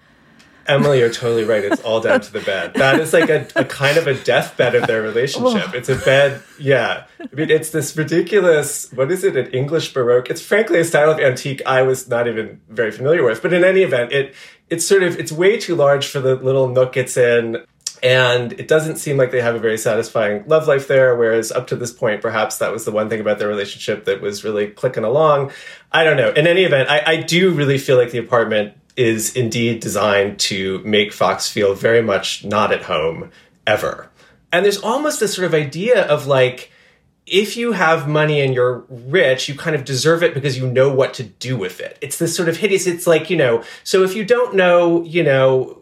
[0.67, 1.65] Emily, you're totally right.
[1.65, 2.75] It's all down to the bed.
[2.75, 5.75] That is like a, a kind of a deathbed of their relationship.
[5.75, 7.05] It's a bed, yeah.
[7.21, 10.31] I mean, it's this ridiculous, what is it, an English Baroque?
[10.31, 13.43] It's frankly a style of antique I was not even very familiar with.
[13.43, 14.35] But in any event, it
[14.71, 17.65] it's sort of, it's way too large for the little nook it's in.
[18.05, 21.15] And it doesn't seem like they have a very satisfying love life there.
[21.15, 24.21] Whereas up to this point, perhaps that was the one thing about their relationship that
[24.21, 25.53] was really clicking along.
[25.93, 26.31] I don't know.
[26.33, 30.81] In any event, I, I do really feel like the apartment is indeed designed to
[30.85, 33.31] make Fox feel very much not at home
[33.67, 34.11] ever.
[34.53, 36.71] And there's almost this sort of idea of like,
[37.27, 40.93] if you have money and you're rich, you kind of deserve it because you know
[40.93, 41.97] what to do with it.
[42.01, 45.23] It's this sort of hideous, it's like, you know, so if you don't know, you
[45.23, 45.79] know,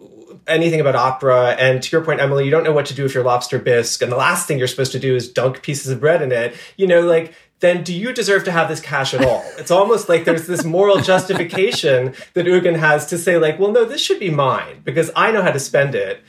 [0.47, 3.15] anything about opera, and to your point, Emily, you don't know what to do with
[3.15, 6.01] your lobster bisque, and the last thing you're supposed to do is dunk pieces of
[6.01, 9.25] bread in it, you know, like, then do you deserve to have this cash at
[9.25, 9.45] all?
[9.59, 13.85] It's almost like there's this moral justification that Eugen has to say, like, well, no,
[13.85, 16.23] this should be mine because I know how to spend it.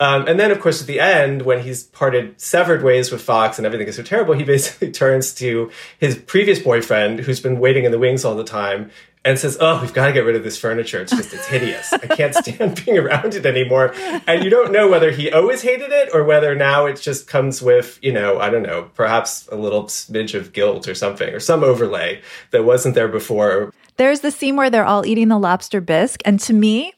[0.00, 3.58] Um, and then, of course, at the end, when he's parted, severed ways with Fox
[3.58, 7.84] and everything is so terrible, he basically turns to his previous boyfriend, who's been waiting
[7.84, 8.90] in the wings all the time,
[9.28, 11.02] and says, "Oh, we've got to get rid of this furniture.
[11.02, 11.92] It's just, it's hideous.
[11.92, 13.92] I can't stand being around it anymore."
[14.26, 17.60] And you don't know whether he always hated it or whether now it just comes
[17.60, 21.40] with, you know, I don't know, perhaps a little smidge of guilt or something, or
[21.40, 22.22] some overlay
[22.52, 23.72] that wasn't there before.
[23.98, 26.22] There's the scene where they're all eating the lobster bisque.
[26.24, 26.94] And to me,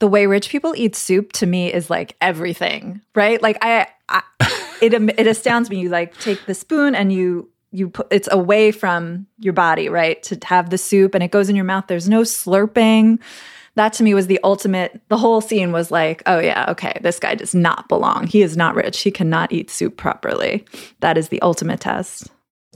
[0.00, 3.40] the way rich people eat soup to me is like everything, right?
[3.40, 4.22] Like I, I
[4.80, 5.78] it it astounds me.
[5.78, 10.22] You like take the spoon and you you put it's away from your body, right?
[10.24, 11.86] To have the soup and it goes in your mouth.
[11.86, 13.20] There's no slurping.
[13.74, 15.00] That to me was the ultimate.
[15.08, 18.26] The whole scene was like, oh yeah, okay, this guy does not belong.
[18.26, 19.00] He is not rich.
[19.00, 20.64] He cannot eat soup properly.
[21.00, 22.28] That is the ultimate test.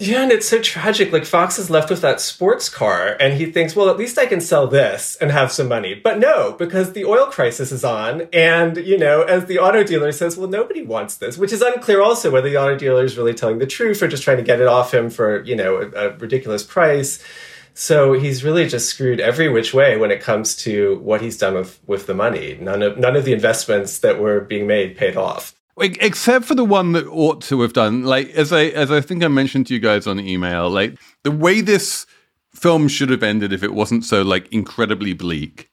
[0.05, 1.13] Yeah, and it's so tragic.
[1.13, 4.27] Like Fox is left with that sports car, and he thinks, well, at least I
[4.27, 5.95] can sell this and have some money.
[5.95, 10.11] But no, because the oil crisis is on, and you know, as the auto dealer
[10.11, 13.33] says, well, nobody wants this, which is unclear also whether the auto dealer is really
[13.33, 16.09] telling the truth or just trying to get it off him for you know a,
[16.09, 17.23] a ridiculous price.
[17.75, 21.55] So he's really just screwed every which way when it comes to what he's done
[21.55, 22.59] with with the money.
[22.61, 25.55] None of none of the investments that were being made paid off.
[25.81, 28.05] Except for the one that ought to have done.
[28.05, 31.31] Like as I as I think I mentioned to you guys on email, like the
[31.31, 32.07] way this
[32.55, 35.71] film should have ended if it wasn't so like incredibly bleak.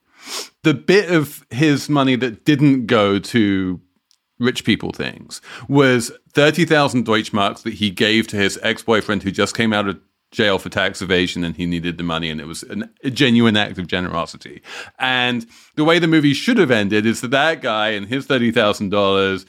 [0.64, 3.82] The bit of his money that didn't go to
[4.40, 9.74] rich people things was 30,000 Deutschmarks that he gave to his ex-boyfriend who just came
[9.74, 10.00] out of
[10.32, 13.58] jail for tax evasion and he needed the money and it was an, a genuine
[13.58, 14.62] act of generosity.
[14.98, 15.46] And
[15.76, 19.46] the way the movie should have ended is that that guy and his $30,000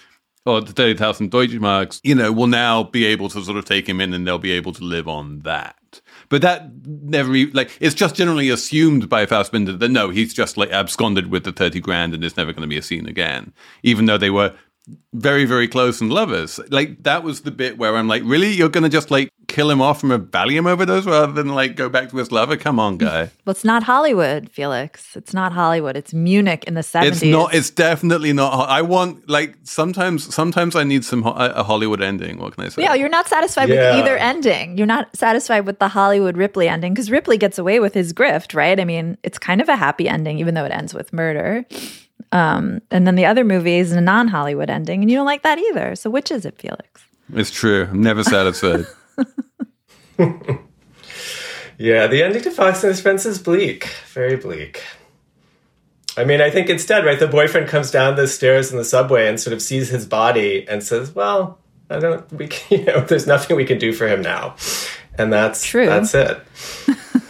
[0.47, 4.01] or the 30,000 Deutschmarks, you know, will now be able to sort of take him
[4.01, 6.01] in and they'll be able to live on that.
[6.29, 10.71] But that never, like, it's just generally assumed by Fassbinder that no, he's just like
[10.71, 14.07] absconded with the 30 grand and is never going to be a scene again, even
[14.07, 14.55] though they were
[15.13, 16.61] very, very close and lovers.
[16.71, 18.53] Like, that was the bit where I'm like, really?
[18.53, 21.75] You're going to just like kill him off from a Valium overdose rather than like
[21.75, 22.57] go back to his lover?
[22.57, 23.31] Come on, guy.
[23.45, 25.17] Well, it's not Hollywood, Felix.
[25.17, 25.97] It's not Hollywood.
[25.97, 27.07] It's Munich in the 70s.
[27.09, 27.53] It's not.
[27.55, 28.69] It's definitely not.
[28.69, 30.33] I want like sometimes.
[30.33, 32.39] Sometimes I need some ho- a a Hollywood ending.
[32.39, 32.83] What can I say?
[32.83, 33.97] Yeah, you're not satisfied Yeah.
[33.97, 34.79] with either ending.
[34.79, 38.55] You're not satisfied with the Hollywood Ripley ending because Ripley gets away with his grift,
[38.55, 38.79] right?
[38.79, 41.65] I mean, it's kind of a happy ending, even though it ends with murder.
[42.33, 45.43] Um, and then the other movie is a non Hollywood ending, and you don't like
[45.43, 45.97] that either.
[45.97, 47.03] So, which is it, Felix?
[47.33, 47.89] It's true.
[47.91, 48.87] I'm never satisfied.
[51.81, 54.83] Yeah, the ending to Fox and His Friends is bleak, very bleak.
[56.15, 59.27] I mean, I think instead, right, the boyfriend comes down the stairs in the subway
[59.27, 61.59] and sort of sees his body and says, "Well,
[61.89, 64.57] I don't, we, can, you know, there's nothing we can do for him now,"
[65.17, 65.87] and that's True.
[65.87, 66.39] That's it.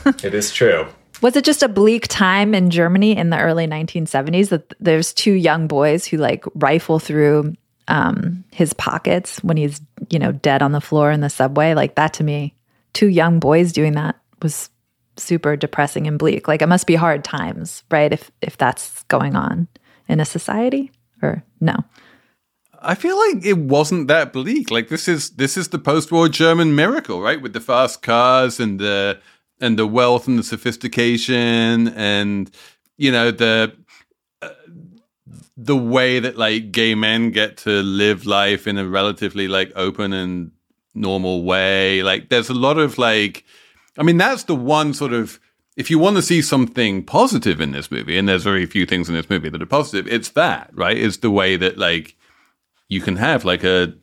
[0.25, 0.89] it is true.
[1.23, 5.33] Was it just a bleak time in Germany in the early 1970s that there's two
[5.33, 7.55] young boys who like rifle through
[7.89, 11.75] um, his pockets when he's, you know, dead on the floor in the subway?
[11.75, 12.55] Like that to me,
[12.93, 14.71] two young boys doing that was
[15.17, 16.49] super depressing and bleak.
[16.49, 18.13] Like it must be hard times, right?
[18.13, 19.69] If if that's going on
[20.09, 20.91] in a society
[21.23, 21.77] or no.
[22.83, 24.71] I feel like it wasn't that bleak.
[24.71, 27.41] Like this is this is the post-war German miracle, right?
[27.41, 29.21] With the fast cars and the
[29.61, 32.51] and the wealth and the sophistication and
[32.97, 33.75] you know the
[35.57, 40.13] the way that like gay men get to live life in a relatively like open
[40.13, 40.53] and
[40.95, 42.03] normal way.
[42.03, 43.45] Like there's a lot of like
[43.99, 45.39] I mean that's the one sort of
[45.77, 49.09] if you want to see something positive in this movie and there's very few things
[49.09, 50.97] in this movie that are positive, it's that, right?
[50.97, 52.17] It's the way that like
[52.89, 53.95] you can have like a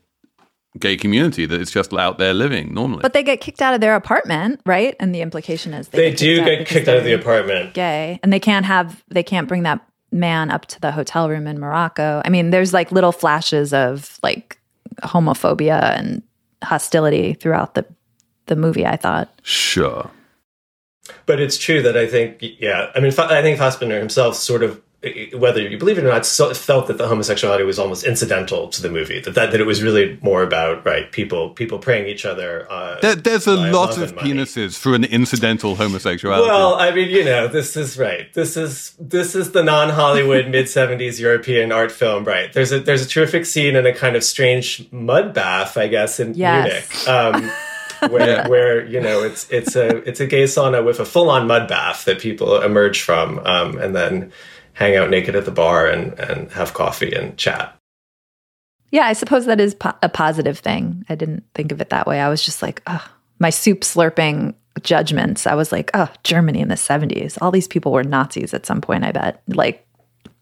[0.78, 3.02] gay community that is just out there living normally.
[3.02, 4.96] But they get kicked out of their apartment, right?
[5.00, 7.74] And the implication is They do get because kicked out of the apartment.
[7.74, 11.48] Gay, and they can't have they can't bring that man up to the hotel room
[11.48, 12.22] in Morocco.
[12.24, 14.60] I mean, there's like little flashes of like
[15.04, 16.24] homophobia and
[16.64, 17.86] hostility throughout the
[18.46, 18.86] the movie.
[18.86, 19.30] I thought.
[19.44, 20.10] Sure.
[21.26, 24.82] But it's true that I think, yeah, I mean, I think Fassbinder himself sort of,
[25.38, 28.82] whether you believe it or not, so, felt that the homosexuality was almost incidental to
[28.82, 29.20] the movie.
[29.22, 32.66] That, that that it was really more about right people people preying each other.
[32.72, 36.48] Uh, There, there's a lot of penises for an incidental homosexuality.
[36.50, 38.34] Well, I mean, you know, this is right.
[38.34, 42.52] This is this is the non-Hollywood mid '70s European art film, right?
[42.54, 46.20] There's a there's a terrific scene in a kind of strange mud bath, I guess,
[46.20, 47.06] in Yes.
[47.06, 47.52] Munich, um,
[48.12, 51.68] where where you know it's it's a it's a gay sauna with a full-on mud
[51.68, 54.32] bath that people emerge from, um, and then
[54.78, 57.74] hang out naked at the bar and and have coffee and chat.
[58.92, 61.04] Yeah, I suppose that is po- a positive thing.
[61.10, 62.22] I didn't think of it that way.
[62.22, 63.06] I was just like, oh,
[63.40, 65.46] my soup slurping judgments.
[65.46, 67.38] I was like, oh, Germany in the 70s.
[67.42, 69.42] All these people were Nazis at some point, I bet.
[69.48, 69.86] Like,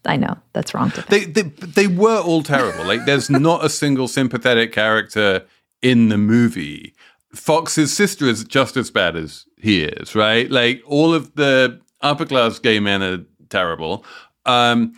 [0.04, 1.34] I know that's wrong to think.
[1.34, 2.84] they, they they were all terrible.
[2.84, 5.44] Like there's not a single sympathetic character
[5.82, 6.94] in the movie.
[7.34, 10.48] Fox's sister is just as bad as he is, right?
[10.48, 14.04] Like all of the upper class gay men are terrible.
[14.46, 14.94] Um,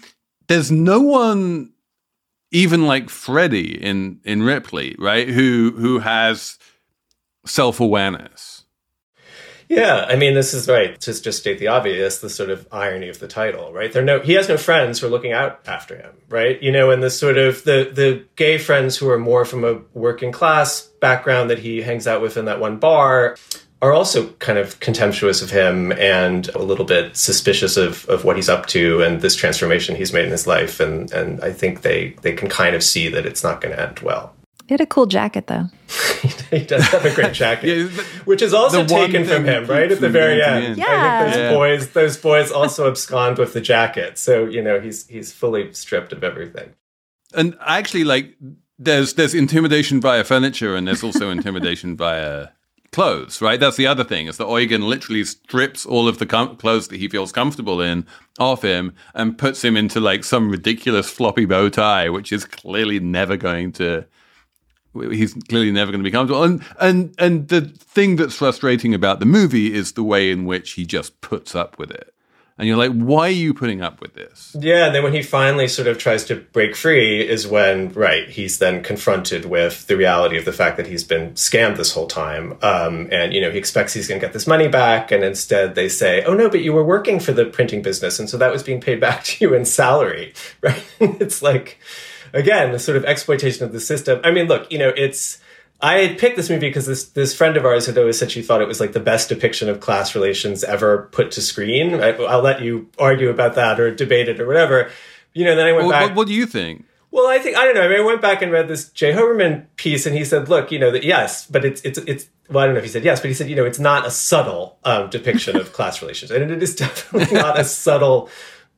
[0.46, 1.72] there's no one
[2.51, 5.28] even like Freddie in in Ripley, right?
[5.28, 6.59] Who who has
[7.46, 8.64] self awareness.
[9.68, 10.99] Yeah, I mean, this is right.
[11.03, 13.92] To just state the obvious, the sort of irony of the title, right?
[13.92, 16.61] There no, he has no friends who are looking out after him, right?
[16.62, 19.82] You know, and the sort of the the gay friends who are more from a
[19.92, 23.36] working class background that he hangs out with in that one bar
[23.80, 28.34] are also kind of contemptuous of him and a little bit suspicious of, of what
[28.36, 30.80] he's up to and this transformation he's made in his life.
[30.80, 33.80] And and I think they they can kind of see that it's not going to
[33.88, 34.34] end well.
[34.66, 35.64] He had a cool jacket, though.
[36.50, 37.88] he does have a great jacket,
[38.26, 40.80] which is also taken from him, right at the very beginning to end.
[40.80, 40.82] end.
[40.82, 41.20] I Yeah.
[41.22, 41.54] think those Yeah.
[41.54, 46.12] boys, those boys also abscond with the jacket, so you know he's he's fully stripped
[46.12, 46.74] of everything.
[47.32, 48.34] And actually, like
[48.78, 52.48] there's there's intimidation via furniture, and there's also intimidation via
[52.93, 53.61] clothes, right?
[53.61, 56.99] That's the other thing is that Eugen literally strips all of the com- clothes that
[56.99, 58.07] he feels comfortable in
[58.39, 63.01] off him and puts him into like some ridiculous floppy bow tie, which is clearly
[63.01, 64.05] never going to.
[64.95, 69.20] He's clearly never going to be comfortable, and and and the thing that's frustrating about
[69.20, 72.12] the movie is the way in which he just puts up with it,
[72.59, 74.56] and you're like, why are you putting up with this?
[74.59, 78.28] Yeah, and then when he finally sort of tries to break free is when, right,
[78.28, 82.09] he's then confronted with the reality of the fact that he's been scammed this whole
[82.09, 82.59] time.
[82.61, 85.12] Um, and, you know, he expects he's going to get this money back.
[85.12, 88.18] And instead they say, oh, no, but you were working for the printing business.
[88.18, 90.84] And so that was being paid back to you in salary, right?
[90.98, 91.78] it's like,
[92.32, 94.20] again, the sort of exploitation of the system.
[94.24, 95.38] I mean, look, you know, it's.
[95.80, 98.42] I had picked this movie because this this friend of ours had always said she
[98.42, 101.94] thought it was like the best depiction of class relations ever put to screen.
[102.00, 104.90] I, I'll let you argue about that or debate it or whatever.
[105.34, 106.02] You know, then I went What, back.
[106.08, 106.84] what, what do you think?
[107.10, 107.82] Well, I think I don't know.
[107.82, 109.12] I mean, I went back and read this J.
[109.12, 112.62] Hoberman piece, and he said, "Look, you know that yes, but it's it's it's." Well,
[112.62, 114.10] I don't know if he said yes, but he said, you know, it's not a
[114.10, 118.28] subtle um, depiction of class relations, and it is definitely not a subtle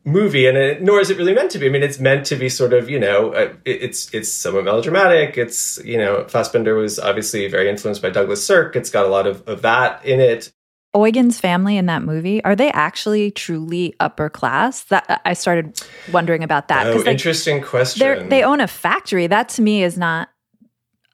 [0.05, 1.67] movie, and it, nor is it really meant to be.
[1.67, 4.65] I mean, it's meant to be sort of, you know, uh, it, it's it's somewhat
[4.65, 5.37] melodramatic.
[5.37, 8.77] It's you know, Fassbinder was obviously very influenced by Douglas Sirk.
[8.77, 10.53] It's got a lot of, of that in it.
[10.95, 14.85] Eugen's family in that movie are they actually truly upper class?
[14.85, 15.81] That I started
[16.13, 18.29] wondering about that Oh, like, interesting question.
[18.29, 19.27] they own a factory.
[19.29, 20.31] That to me is not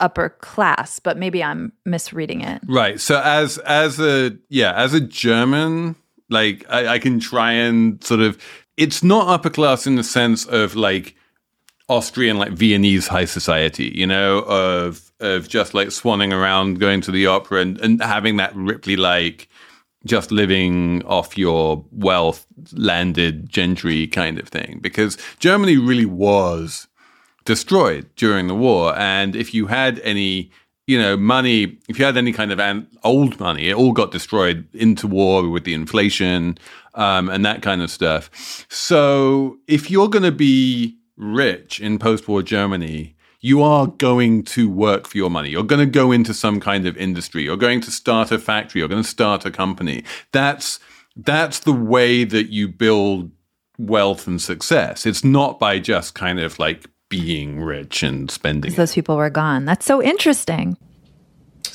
[0.01, 2.63] upper class, but maybe I'm misreading it.
[2.67, 3.01] Right.
[3.01, 5.97] So as as a yeah, as a German,
[6.31, 8.39] like I, I can try and sort of
[8.77, 11.17] it's not upper class in the sense of like
[11.89, 17.11] Austrian like Viennese high society, you know, of of just like swanning around, going to
[17.11, 19.49] the opera and, and having that Ripley like
[20.05, 24.79] just living off your wealth, landed gentry kind of thing.
[24.83, 26.87] Because Germany really was
[27.45, 28.97] destroyed during the war.
[28.97, 30.51] And if you had any,
[30.87, 34.11] you know, money, if you had any kind of an old money, it all got
[34.11, 36.59] destroyed into war with the inflation
[36.97, 38.67] um, and that kind of stuff.
[38.69, 45.07] So if you're going to be rich in post-war Germany, you are going to work
[45.07, 45.51] for your money.
[45.51, 47.45] You're going to go into some kind of industry.
[47.45, 48.81] You're going to start a factory.
[48.81, 50.05] You're going to start a company.
[50.33, 50.81] That's
[51.15, 53.31] that's the way that you build
[53.79, 55.07] wealth and success.
[55.07, 58.75] It's not by just kind of like being rich and spending.
[58.75, 59.65] Those people were gone.
[59.65, 60.77] That's so interesting.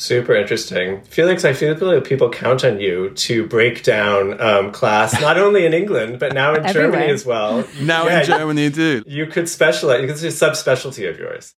[0.02, 1.04] Super interesting.
[1.04, 5.64] Felix, I feel like people count on you to break down um, class, not only
[5.64, 7.68] in England, but now in Germany as well.
[7.80, 9.04] Now Yeah, in Germany, too.
[9.06, 11.54] You could specialize, it's a subspecialty of yours.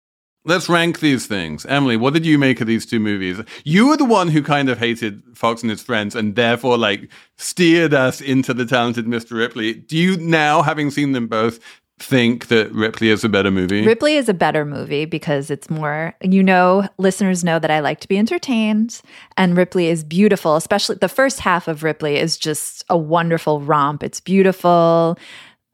[0.45, 1.65] let's rank these things.
[1.67, 3.41] Emily, what did you make of these two movies?
[3.65, 7.09] You were the one who kind of hated Fox and his friends and therefore like
[7.37, 9.37] steered us into the talented Mr.
[9.39, 9.73] Ripley.
[9.75, 11.61] Do you now, having seen them both,
[12.03, 13.87] think that Ripley is a better movie?
[13.87, 18.01] Ripley is a better movie because it's more, you know, listeners know that I like
[18.01, 19.01] to be entertained,
[19.37, 24.03] and Ripley is beautiful, especially the first half of Ripley is just a wonderful romp.
[24.03, 25.19] It's beautiful.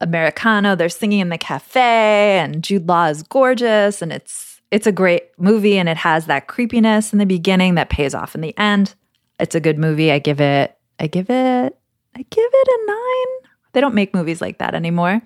[0.01, 4.91] Americano, they're singing in the cafe, and Jude Law is gorgeous, and it's it's a
[4.91, 8.57] great movie, and it has that creepiness in the beginning that pays off in the
[8.57, 8.95] end.
[9.39, 10.11] It's a good movie.
[10.11, 11.77] I give it, I give it,
[12.15, 13.48] I give it a nine.
[13.73, 15.21] They don't make movies like that anymore.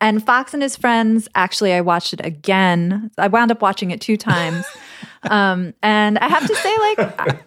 [0.00, 3.10] And Fox and his friends, actually, I watched it again.
[3.16, 4.66] I wound up watching it two times.
[5.30, 7.40] um, and I have to say, like,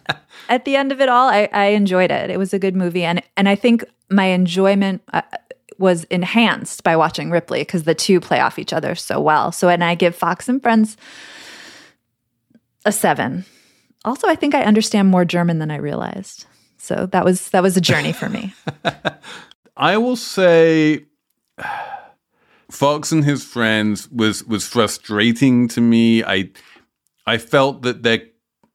[0.48, 2.30] at the end of it all, I, I, enjoyed it.
[2.30, 3.04] It was a good movie.
[3.04, 5.22] And, and I think my enjoyment uh,
[5.78, 9.52] was enhanced by watching Ripley because the two play off each other so well.
[9.52, 10.96] So, and I give Fox and Friends
[12.84, 13.44] a seven.
[14.04, 16.46] Also, I think I understand more German than I realized.
[16.78, 18.54] So that was that was a journey for me.
[19.82, 21.06] I will say
[22.70, 26.22] Fox and his friends was was frustrating to me.
[26.22, 26.50] I
[27.26, 28.22] I felt that there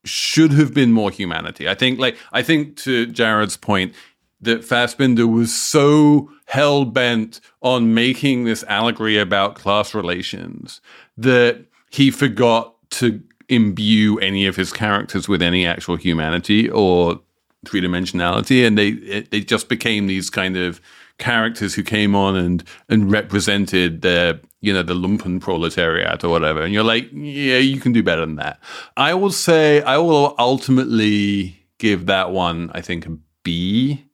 [0.03, 1.70] should have been more humanity.
[1.70, 3.93] I think like I think to Jared's point
[4.41, 10.82] that Fassbinder was so hell bent on making this allegory about class relations
[11.18, 17.22] that he forgot to imbue any of his characters with any actual humanity or
[17.66, 20.82] three dimensionality, and they it, they just became these kind of
[21.18, 26.61] characters who came on and and represented the you know the lumpen proletariat or whatever.
[26.61, 28.59] And you're like, yeah, you can do better than that.
[28.95, 34.05] I will say I will ultimately give that one, I think, a B,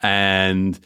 [0.00, 0.78] and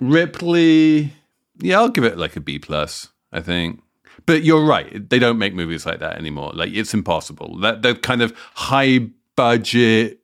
[0.00, 1.12] Ripley,
[1.58, 3.08] yeah, I'll give it like a B plus.
[3.32, 3.82] I think.
[4.26, 6.52] But you're right; they don't make movies like that anymore.
[6.54, 7.58] Like it's impossible.
[7.60, 10.22] That that kind of high budget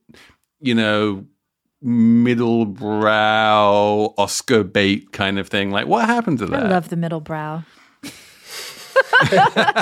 [0.60, 1.24] you know,
[1.80, 5.70] middle brow Oscar bait kind of thing.
[5.70, 6.66] Like, what happened to that?
[6.66, 7.64] I love the middle brow.
[8.02, 9.72] the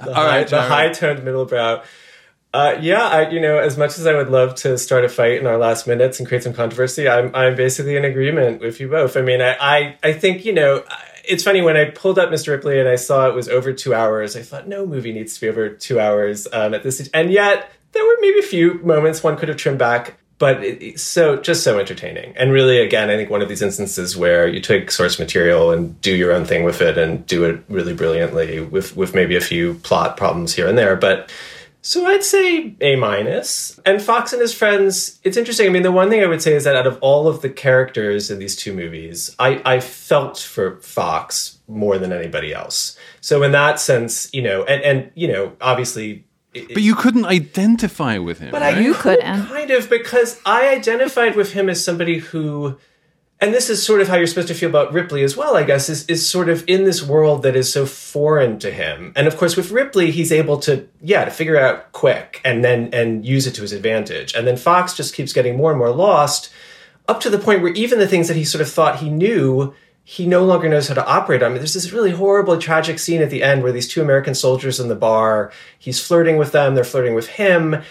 [0.00, 1.82] All right, the high toned middle brow.
[2.52, 5.40] Uh, yeah, I, you know, as much as I would love to start a fight
[5.40, 8.88] in our last minutes and create some controversy, I'm, I'm basically in agreement with you
[8.88, 9.16] both.
[9.16, 10.84] I mean, I, I, I think, you know,
[11.24, 12.48] it's funny when I pulled up Mr.
[12.48, 14.36] Ripley and I saw it was over two hours.
[14.36, 17.10] I thought no movie needs to be over two hours um, at this, stage.
[17.12, 20.98] and yet there were maybe a few moments one could have trimmed back but it,
[20.98, 24.60] so just so entertaining and really again i think one of these instances where you
[24.60, 28.60] take source material and do your own thing with it and do it really brilliantly
[28.60, 31.30] with with maybe a few plot problems here and there but
[31.86, 33.78] so I'd say A minus.
[33.84, 35.66] And Fox and his friends, it's interesting.
[35.66, 37.50] I mean, the one thing I would say is that out of all of the
[37.50, 42.96] characters in these two movies, I, I felt for Fox more than anybody else.
[43.20, 46.24] So in that sense, you know, and, and you know, obviously
[46.54, 48.50] but you couldn't identify with him.
[48.50, 48.76] But right?
[48.76, 49.46] I you couldn't.
[49.46, 52.78] kind of because I identified with him as somebody who,
[53.40, 55.56] and this is sort of how you're supposed to feel about Ripley as well.
[55.56, 59.12] I guess is is sort of in this world that is so foreign to him.
[59.16, 62.90] And of course, with Ripley, he's able to yeah to figure out quick and then
[62.92, 64.34] and use it to his advantage.
[64.34, 66.52] And then Fox just keeps getting more and more lost,
[67.08, 69.74] up to the point where even the things that he sort of thought he knew
[70.06, 71.46] he no longer knows how to operate on.
[71.46, 74.34] I mean, there's this really horrible, tragic scene at the end where these two American
[74.34, 77.82] soldiers in the bar, he's flirting with them, they're flirting with him.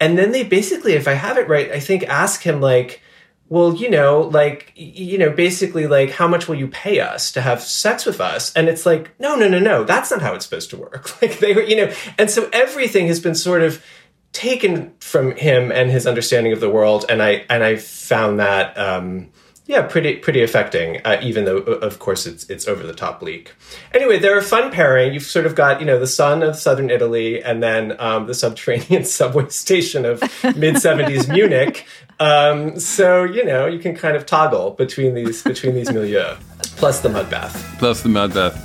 [0.00, 3.02] And then they basically, if I have it right, I think ask him, like,
[3.50, 7.42] well, you know, like, you know, basically, like, how much will you pay us to
[7.42, 8.54] have sex with us?
[8.54, 11.10] And it's like, no, no, no, no, that's not how it's supposed to work.
[11.22, 13.84] Like, they were, you know, and so everything has been sort of
[14.32, 17.04] taken from him and his understanding of the world.
[17.08, 19.30] And I, and I found that, um,
[19.68, 20.96] yeah, pretty pretty affecting.
[21.04, 23.52] Uh, even though, of course, it's it's over the top bleak.
[23.92, 25.12] Anyway, they're a fun pairing.
[25.12, 28.32] You've sort of got you know the sun of southern Italy, and then um, the
[28.32, 30.22] subterranean subway station of
[30.56, 31.86] mid seventies Munich.
[32.18, 36.36] Um, so you know you can kind of toggle between these between these milieu,
[36.76, 38.64] plus the mud bath, plus the mud bath.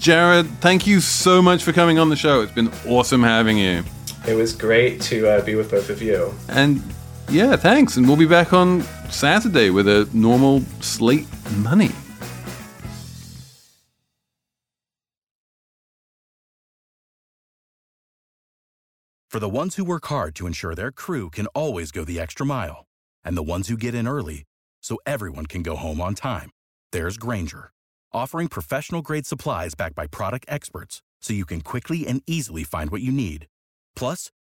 [0.00, 2.40] Jared, thank you so much for coming on the show.
[2.40, 3.84] It's been awesome having you.
[4.26, 6.34] It was great to uh, be with both of you.
[6.48, 6.82] And
[7.28, 7.96] yeah, thanks.
[7.96, 11.26] And we'll be back on Saturday with a normal Slate
[11.58, 11.90] Money.
[19.32, 22.44] For the ones who work hard to ensure their crew can always go the extra
[22.44, 22.84] mile,
[23.24, 24.44] and the ones who get in early
[24.82, 26.50] so everyone can go home on time,
[26.92, 27.70] there's Grainger,
[28.12, 32.90] offering professional grade supplies backed by product experts so you can quickly and easily find
[32.90, 33.46] what you need.
[33.96, 34.30] Plus,